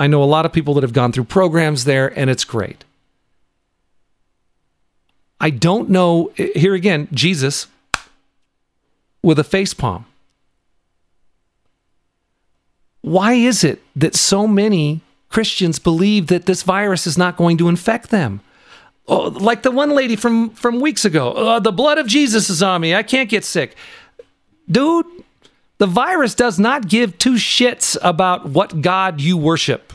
I 0.00 0.06
know 0.06 0.22
a 0.22 0.24
lot 0.24 0.46
of 0.46 0.52
people 0.52 0.74
that 0.74 0.82
have 0.82 0.92
gone 0.92 1.12
through 1.12 1.24
programs 1.24 1.84
there, 1.84 2.16
and 2.18 2.30
it's 2.30 2.44
great. 2.44 2.84
I 5.40 5.50
don't 5.50 5.88
know. 5.88 6.32
Here 6.36 6.74
again, 6.74 7.08
Jesus 7.12 7.66
with 9.22 9.38
a 9.38 9.44
face 9.44 9.74
palm. 9.74 10.06
Why 13.00 13.34
is 13.34 13.64
it 13.64 13.82
that 13.96 14.14
so 14.14 14.46
many 14.46 15.00
Christians 15.28 15.78
believe 15.78 16.26
that 16.28 16.46
this 16.46 16.62
virus 16.62 17.06
is 17.06 17.16
not 17.16 17.36
going 17.36 17.56
to 17.58 17.68
infect 17.68 18.10
them? 18.10 18.40
Oh, 19.06 19.28
like 19.28 19.62
the 19.62 19.70
one 19.70 19.90
lady 19.90 20.16
from 20.16 20.50
from 20.50 20.80
weeks 20.80 21.04
ago, 21.04 21.32
"Uh, 21.32 21.58
the 21.60 21.72
blood 21.72 21.98
of 21.98 22.06
Jesus 22.06 22.50
is 22.50 22.62
on 22.62 22.80
me. 22.80 22.94
I 22.94 23.02
can't 23.02 23.30
get 23.30 23.44
sick. 23.44 23.74
Dude, 24.70 25.06
the 25.78 25.86
virus 25.86 26.34
does 26.34 26.58
not 26.58 26.88
give 26.88 27.18
two 27.18 27.34
shits 27.34 27.96
about 28.02 28.48
what 28.48 28.82
God 28.82 29.20
you 29.20 29.36
worship. 29.36 29.92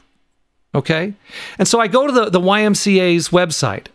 Okay? 0.73 1.13
And 1.59 1.67
so 1.67 1.79
I 1.79 1.87
go 1.87 2.07
to 2.07 2.13
the, 2.13 2.29
the 2.29 2.39
YMCA's 2.39 3.29
website. 3.29 3.87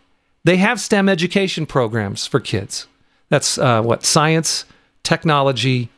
They 0.43 0.57
have 0.57 0.79
STEM 0.79 1.09
education 1.09 1.65
programs 1.65 2.25
for 2.25 2.39
kids. 2.39 2.87
That's 3.29 3.57
uh, 3.57 3.81
what? 3.81 4.05
Science, 4.05 4.65
technology, 5.03 5.89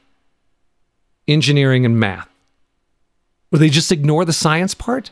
engineering, 1.28 1.86
and 1.86 2.00
math. 2.00 2.28
Will 3.52 3.60
they 3.60 3.70
just 3.70 3.92
ignore 3.92 4.26
the 4.26 4.34
science 4.34 4.74
part? 4.74 5.12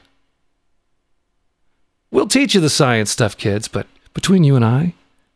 We'll 2.12 2.28
teach 2.28 2.56
you 2.56 2.62
the 2.62 2.70
science 2.70 3.12
stuff, 3.12 3.38
kids, 3.38 3.68
but 3.68 3.86
between 4.13 4.44
you 4.44 4.56
and 4.56 4.65
I, 4.65 4.96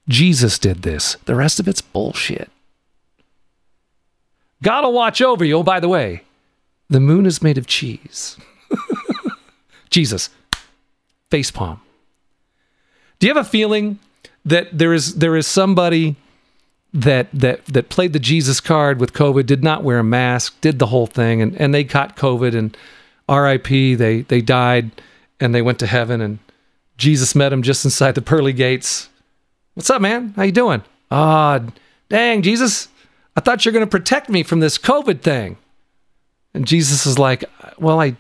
Jesus 0.10 0.58
did 0.58 0.82
this. 0.82 1.16
The 1.26 1.36
rest 1.36 1.60
of 1.60 1.68
it's 1.68 1.82
bullshit. 1.82 2.50
God 4.64 4.84
will 4.84 4.94
watch 4.94 5.22
over 5.22 5.46
you. 5.46 5.58
Oh, 5.58 5.64
by 5.64 5.80
the 5.80 5.90
way, 5.90 6.24
the 6.90 7.00
moon 7.00 7.26
is 7.26 7.44
made 7.44 7.58
of 7.58 7.68
cheese. 7.68 8.38
Jesus, 9.90 10.30
face 11.30 11.52
palm. 11.52 11.82
Do 13.20 13.28
you 13.28 13.34
have 13.34 13.46
a 13.46 13.48
feeling 13.48 14.00
that 14.46 14.76
there 14.78 14.94
is 14.94 15.16
there 15.16 15.36
is 15.36 15.46
somebody 15.46 16.16
that 16.94 17.28
that 17.34 17.66
that 17.66 17.90
played 17.90 18.14
the 18.14 18.20
Jesus 18.20 18.60
card 18.60 19.00
with 19.00 19.14
COVID, 19.14 19.46
did 19.46 19.64
not 19.64 19.84
wear 19.84 20.00
a 20.00 20.04
mask, 20.04 20.60
did 20.62 20.80
the 20.80 20.88
whole 20.88 21.08
thing, 21.08 21.42
and, 21.42 21.56
and 21.60 21.74
they 21.74 21.84
caught 21.84 22.16
COVID 22.16 22.56
and 22.56 22.76
R.I.P. 23.28 23.96
They 23.96 24.22
they 24.22 24.42
died 24.42 24.92
and 25.40 25.54
they 25.54 25.62
went 25.62 25.80
to 25.80 25.88
heaven 25.88 26.22
and 26.22 26.40
Jesus 26.98 27.36
met 27.36 27.52
him 27.52 27.64
just 27.64 27.84
inside 27.84 28.16
the 28.16 28.22
pearly 28.22 28.54
gates. 28.54 29.10
What's 29.74 29.90
up, 29.90 30.02
man? 30.02 30.34
How 30.36 30.44
you 30.44 30.52
doing? 30.52 30.84
Ah, 31.10 31.62
dang, 32.10 32.42
Jesus, 32.42 32.88
I 33.36 33.42
thought 33.42 33.66
you're 33.66 33.74
going 33.74 33.86
to 33.86 33.90
protect 33.90 34.30
me 34.30 34.44
from 34.44 34.60
this 34.60 34.78
COVID 34.78 35.22
thing. 35.22 35.58
And 36.54 36.68
Jesus 36.68 37.06
is 37.06 37.18
like, 37.18 37.44
well, 37.78 38.00
I 38.00 38.16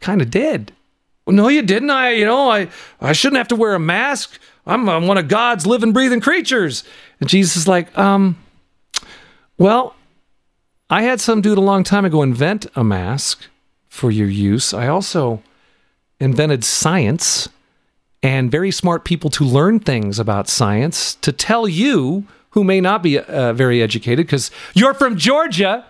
kind 0.00 0.20
of 0.20 0.30
did. 0.30 0.72
Well, 1.24 1.36
no, 1.36 1.48
you 1.48 1.62
didn't. 1.62 1.90
I, 1.90 2.10
you 2.10 2.24
know, 2.24 2.50
I, 2.50 2.68
I 3.00 3.12
shouldn't 3.12 3.38
have 3.38 3.48
to 3.48 3.56
wear 3.56 3.74
a 3.74 3.80
mask. 3.80 4.38
I'm, 4.66 4.88
I'm 4.88 5.06
one 5.06 5.18
of 5.18 5.28
God's 5.28 5.66
living, 5.66 5.92
breathing 5.92 6.20
creatures. 6.20 6.84
And 7.20 7.28
Jesus 7.28 7.56
is 7.56 7.68
like, 7.68 7.96
um, 7.98 8.38
well, 9.56 9.94
I 10.90 11.02
had 11.02 11.20
some 11.20 11.40
dude 11.40 11.58
a 11.58 11.62
long 11.62 11.84
time 11.84 12.04
ago 12.04 12.22
invent 12.22 12.66
a 12.74 12.84
mask 12.84 13.44
for 13.88 14.10
your 14.10 14.28
use. 14.28 14.72
I 14.72 14.88
also 14.88 15.42
invented 16.20 16.64
science 16.64 17.48
and 18.22 18.50
very 18.50 18.70
smart 18.70 19.04
people 19.04 19.30
to 19.30 19.44
learn 19.44 19.80
things 19.80 20.18
about 20.18 20.48
science 20.48 21.14
to 21.16 21.32
tell 21.32 21.68
you 21.68 22.26
who 22.50 22.64
may 22.64 22.80
not 22.80 23.02
be 23.02 23.18
uh, 23.18 23.52
very 23.52 23.82
educated 23.82 24.26
because 24.26 24.50
you're 24.74 24.94
from 24.94 25.16
Georgia. 25.16 25.84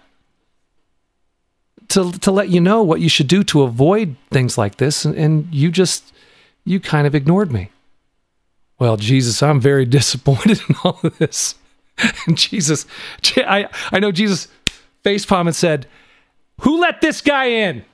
To 1.89 2.13
to 2.13 2.31
let 2.31 2.51
you 2.51 2.61
know 2.61 2.83
what 2.83 3.01
you 3.01 3.09
should 3.09 3.29
do 3.29 3.43
to 3.45 3.63
avoid 3.63 4.17
things 4.31 4.59
like 4.59 4.77
this 4.77 5.07
and, 5.07 5.15
and 5.15 5.49
you 5.51 5.71
just 5.71 6.13
you 6.67 6.81
kind 6.81 7.07
of 7.07 7.15
ignored 7.15 7.51
me. 7.51 7.71
Well 8.79 8.99
jesus 8.99 9.43
i'm 9.43 9.59
very 9.59 9.85
disappointed 9.99 10.61
in 10.69 10.77
all 10.85 11.01
of 11.03 11.17
this. 11.17 11.55
And 12.27 12.37
jesus 12.37 12.85
i 13.39 13.69
i 13.91 13.99
know 13.99 14.13
jesus 14.13 14.49
facepalm 15.03 15.47
and 15.47 15.57
said 15.57 15.87
who 16.61 16.79
let 16.79 17.01
this 17.01 17.23
guy 17.23 17.47
in 17.47 17.85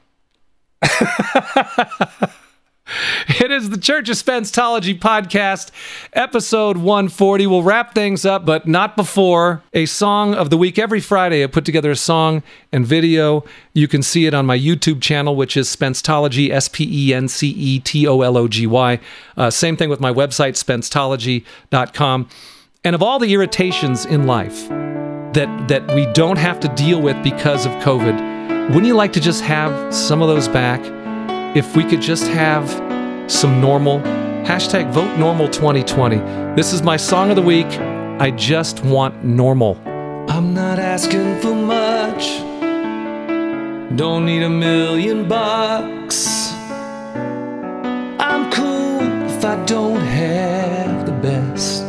It 3.41 3.51
is 3.51 3.71
the 3.71 3.79
Church 3.79 4.09
of 4.09 4.17
Spencetology 4.17 4.99
podcast, 4.99 5.71
episode 6.13 6.77
140. 6.77 7.47
We'll 7.47 7.63
wrap 7.63 7.95
things 7.95 8.25
up, 8.25 8.45
but 8.45 8.67
not 8.67 8.97
before 8.97 9.63
a 9.73 9.87
song 9.87 10.35
of 10.35 10.51
the 10.51 10.57
week. 10.57 10.79
Every 10.79 11.01
Friday, 11.01 11.43
I 11.43 11.47
put 11.47 11.65
together 11.65 11.91
a 11.91 11.97
song 11.97 12.43
and 12.73 12.87
video. 12.87 13.45
You 13.73 13.89
can 13.89 14.03
see 14.03 14.27
it 14.27 14.35
on 14.35 14.47
my 14.47 14.59
YouTube 14.59 15.01
channel, 15.01 15.37
which 15.37 15.57
is 15.57 15.75
Spencetology, 15.75 16.51
S 16.51 16.69
P 16.69 16.89
E 16.91 17.15
N 17.15 17.29
C 17.29 17.49
E 17.49 17.81
T 17.81 18.07
O 18.07 18.21
L 18.21 18.37
O 18.37 18.49
G 18.49 18.67
Y. 18.67 19.01
Uh, 19.37 19.51
same 19.51 19.77
thing 19.77 19.89
with 19.89 20.01
my 20.01 20.13
website, 20.13 20.53
spencetology.com. 20.53 22.29
And 22.85 22.95
of 22.95 23.03
all 23.03 23.19
the 23.19 23.33
irritations 23.33 24.05
in 24.05 24.27
life 24.27 24.69
that, 24.69 25.69
that 25.69 25.95
we 25.95 26.07
don't 26.13 26.39
have 26.39 26.61
to 26.61 26.69
deal 26.69 27.01
with 27.01 27.21
because 27.23 27.67
of 27.67 27.73
COVID, 27.83 28.69
wouldn't 28.69 28.87
you 28.87 28.95
like 28.95 29.13
to 29.15 29.21
just 29.21 29.43
have 29.43 29.95
some 29.95 30.23
of 30.23 30.29
those 30.29 30.49
back? 30.49 31.04
If 31.55 31.77
we 31.77 31.85
could 31.85 32.01
just 32.01 32.27
have 32.29 32.69
some 33.31 33.61
normal 33.61 34.01
hashtag 34.45 34.91
vote 34.93 35.17
normal 35.19 35.49
2020 35.49 36.17
this 36.55 36.73
is 36.73 36.83
my 36.83 36.97
song 36.97 37.31
of 37.31 37.37
the 37.37 37.43
week 37.43 37.67
i 38.21 38.31
just 38.31 38.85
want 38.85 39.25
normal 39.25 39.81
i'm 40.29 40.53
not 40.53 40.79
asking 40.79 41.41
for 41.41 41.55
much 41.55 42.45
Don't 43.97 44.27
need 44.27 44.43
a 44.43 44.51
million 44.51 45.29
bucks. 45.29 46.53
I'm 48.19 48.51
cool 48.51 49.01
if 49.31 49.45
I 49.45 49.65
don't 49.67 50.01
have 50.01 51.07
the 51.07 51.13
best. 51.13 51.85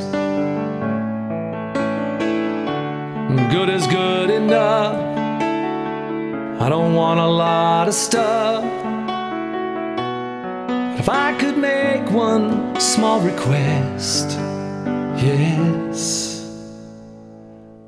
Good 3.52 3.70
is 3.70 3.88
good 3.88 4.30
enough. 4.30 4.94
I 6.62 6.70
don't 6.70 6.94
want 6.94 7.20
a 7.20 7.26
lot 7.26 7.88
of 7.88 7.96
stuff. 7.96 8.64
If 11.06 11.10
I 11.10 11.38
could 11.38 11.60
make 11.60 12.10
one 12.10 12.80
small 12.80 13.20
request, 13.20 14.32
yes. 15.22 16.50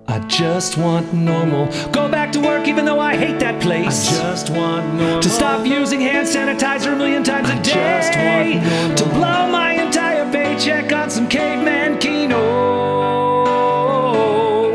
I 0.08 0.19
just 0.27 0.77
want 0.77 1.12
normal. 1.15 1.65
Go 1.91 2.08
back 2.10 2.32
to 2.34 2.39
work 2.39 2.67
even 2.67 2.86
though 2.86 2.99
I 2.99 3.17
hate 3.17 3.39
that 3.39 3.60
place. 3.60 4.08
I 4.19 4.21
just 4.21 4.51
want 4.51 4.93
normal. 4.93 5.19
To 5.19 5.30
stop 5.30 5.65
using 5.65 5.99
hand 5.99 6.27
sanitizer 6.27 6.93
a 6.93 6.95
million 6.95 7.23
times 7.23 7.49
a 7.49 7.53
I 7.53 7.60
day. 7.63 7.73
just 7.73 8.15
want 8.19 8.71
normal. 8.71 8.97
To 8.97 9.06
blow 9.06 9.49
my 9.49 9.71
entire 9.71 10.32
paycheck 10.32 10.93
on 10.93 11.10
some 11.10 11.27
Caveman 11.27 11.97
Keno. 11.97 12.38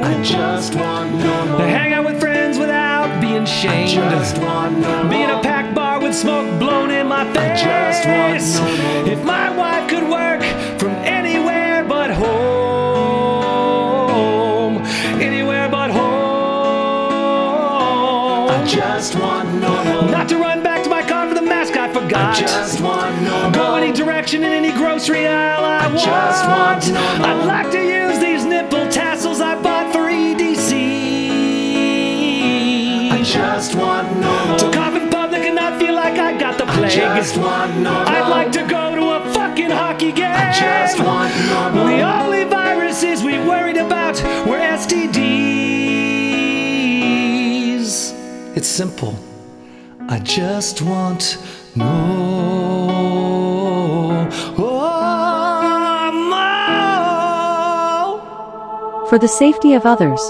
I 0.02 0.20
just 0.20 0.74
want 0.74 1.14
normal. 1.14 1.58
To 1.58 1.64
hang 1.68 1.92
out 1.92 2.04
with 2.06 2.18
friends 2.18 2.58
without 2.58 3.20
being 3.20 3.46
shamed. 3.46 4.00
I 4.00 4.10
just 4.18 4.36
want 4.38 4.78
normal. 4.80 5.10
Be 5.10 5.22
in 5.22 5.30
a 5.30 5.41
with 6.12 6.20
smoke 6.20 6.58
blown 6.58 6.90
in 6.90 7.06
my 7.06 7.24
face. 7.32 7.62
just 7.62 8.04
want 8.06 8.44
normal. 8.78 9.08
If 9.08 9.24
my 9.24 9.48
wife 9.56 9.88
could 9.88 10.06
work 10.08 10.42
from 10.78 10.90
anywhere 11.20 11.84
but 11.84 12.10
home, 12.10 12.32
anywhere 15.22 15.70
but 15.70 15.90
home. 15.90 16.10
I 18.50 18.64
just 18.66 19.14
want 19.14 19.54
normal. 19.54 20.02
Not 20.10 20.28
to 20.28 20.36
run 20.36 20.62
back 20.62 20.82
to 20.84 20.90
my 20.90 21.02
car 21.02 21.26
for 21.28 21.34
the 21.34 21.40
mask 21.42 21.76
I 21.76 21.90
forgot. 21.92 22.36
I 22.36 22.40
just 22.40 22.80
want 22.82 23.22
normal. 23.22 23.50
Go 23.52 23.76
any 23.76 23.92
direction 23.92 24.44
in 24.44 24.52
any 24.52 24.72
grocery 24.72 25.26
aisle 25.26 25.64
I, 25.64 25.86
want. 25.86 25.98
just 25.98 26.44
want 26.46 26.86
normal. 26.92 27.26
I'd 27.26 27.44
like 27.46 27.70
to 27.72 27.82
use 27.82 28.18
these 28.18 28.44
nipple 28.44 28.86
tassels 28.90 29.40
I 29.40 29.54
bought 29.62 29.90
for 29.92 30.10
EDC. 30.10 30.72
I 33.12 33.22
just 33.22 33.74
want 33.76 34.14
normal. 34.20 34.58
To 34.58 34.72
plague. 36.74 36.90
just 36.90 37.36
want 37.36 37.76
normal. 37.76 38.08
I'd 38.08 38.28
like 38.28 38.52
to 38.52 38.66
go 38.66 38.94
to 38.94 39.10
a 39.16 39.32
fucking 39.32 39.70
hockey 39.70 40.12
game. 40.12 40.34
I 40.34 40.52
just 40.52 40.98
want 41.00 41.32
normal. 41.48 41.86
The 41.86 42.02
only 42.02 42.44
viruses 42.44 43.22
we 43.22 43.38
worried 43.38 43.76
about 43.76 44.16
were 44.46 44.58
STDs. 44.58 45.42
It's 48.56 48.68
simple. 48.68 49.18
I 50.08 50.18
just 50.18 50.82
want 50.82 51.38
normal. 51.74 52.32
For 59.08 59.18
the 59.18 59.28
safety 59.28 59.74
of 59.74 59.84
others. 59.84 60.20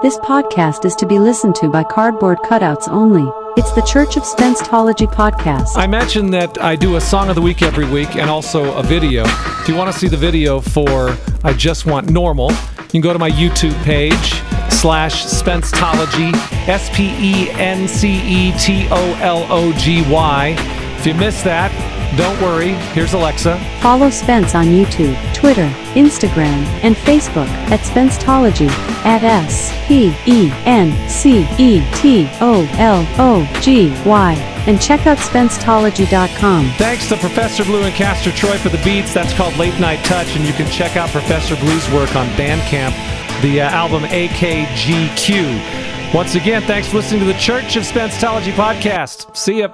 This 0.00 0.16
podcast 0.18 0.84
is 0.84 0.94
to 0.96 1.06
be 1.06 1.18
listened 1.18 1.56
to 1.56 1.68
by 1.68 1.82
cardboard 1.82 2.38
cutouts 2.38 2.88
only. 2.88 3.28
It's 3.58 3.72
the 3.72 3.82
Church 3.82 4.16
of 4.16 4.22
Spencetology 4.22 5.12
podcast. 5.12 5.76
I 5.76 5.88
mentioned 5.88 6.32
that 6.32 6.62
I 6.62 6.76
do 6.76 6.94
a 6.94 7.00
song 7.00 7.28
of 7.28 7.34
the 7.34 7.42
week 7.42 7.60
every 7.60 7.90
week 7.90 8.14
and 8.14 8.30
also 8.30 8.72
a 8.78 8.84
video. 8.84 9.24
If 9.26 9.66
you 9.66 9.74
want 9.74 9.92
to 9.92 9.98
see 9.98 10.06
the 10.06 10.16
video 10.16 10.60
for 10.60 11.18
I 11.42 11.54
Just 11.54 11.84
Want 11.84 12.08
Normal, 12.08 12.52
you 12.52 12.88
can 12.88 13.00
go 13.00 13.12
to 13.12 13.18
my 13.18 13.32
YouTube 13.32 13.74
page 13.82 14.34
slash 14.70 15.24
Spencetology, 15.24 16.32
S 16.68 16.88
P 16.96 17.06
E 17.18 17.50
N 17.50 17.88
C 17.88 18.20
E 18.24 18.52
T 18.60 18.86
O 18.92 19.18
L 19.20 19.44
O 19.50 19.72
G 19.72 20.08
Y. 20.08 20.54
If 20.96 21.04
you 21.04 21.14
missed 21.14 21.42
that, 21.42 21.72
don't 22.18 22.38
worry. 22.42 22.72
Here's 22.92 23.14
Alexa. 23.14 23.56
Follow 23.80 24.10
Spence 24.10 24.56
on 24.56 24.66
YouTube, 24.66 25.16
Twitter, 25.34 25.68
Instagram, 25.94 26.66
and 26.82 26.96
Facebook 26.96 27.46
at 27.70 27.80
Spencetology 27.80 28.68
at 29.06 29.22
S 29.22 29.72
P 29.86 30.12
E 30.26 30.50
N 30.66 30.92
C 31.08 31.46
E 31.58 31.80
T 31.94 32.28
O 32.40 32.68
L 32.76 33.06
O 33.18 33.60
G 33.62 33.90
Y 34.04 34.34
and 34.66 34.82
check 34.82 35.06
out 35.06 35.16
Spencetology.com. 35.18 36.66
Thanks 36.76 37.08
to 37.08 37.16
Professor 37.16 37.64
Blue 37.64 37.82
and 37.82 37.94
Castor 37.94 38.32
Troy 38.32 38.58
for 38.58 38.68
the 38.68 38.82
beats. 38.84 39.14
That's 39.14 39.32
called 39.32 39.56
Late 39.56 39.78
Night 39.80 40.04
Touch, 40.04 40.36
and 40.36 40.44
you 40.44 40.52
can 40.52 40.70
check 40.70 40.96
out 40.96 41.08
Professor 41.10 41.56
Blue's 41.56 41.88
work 41.90 42.14
on 42.16 42.26
Bandcamp, 42.30 42.92
the 43.40 43.62
uh, 43.62 43.70
album 43.70 44.02
AKGQ. 44.02 46.12
Once 46.12 46.34
again, 46.34 46.60
thanks 46.62 46.88
for 46.88 46.96
listening 46.96 47.20
to 47.20 47.26
the 47.26 47.38
Church 47.38 47.76
of 47.76 47.84
Spencetology 47.84 48.52
podcast. 48.52 49.34
See 49.36 49.60
ya. 49.60 49.68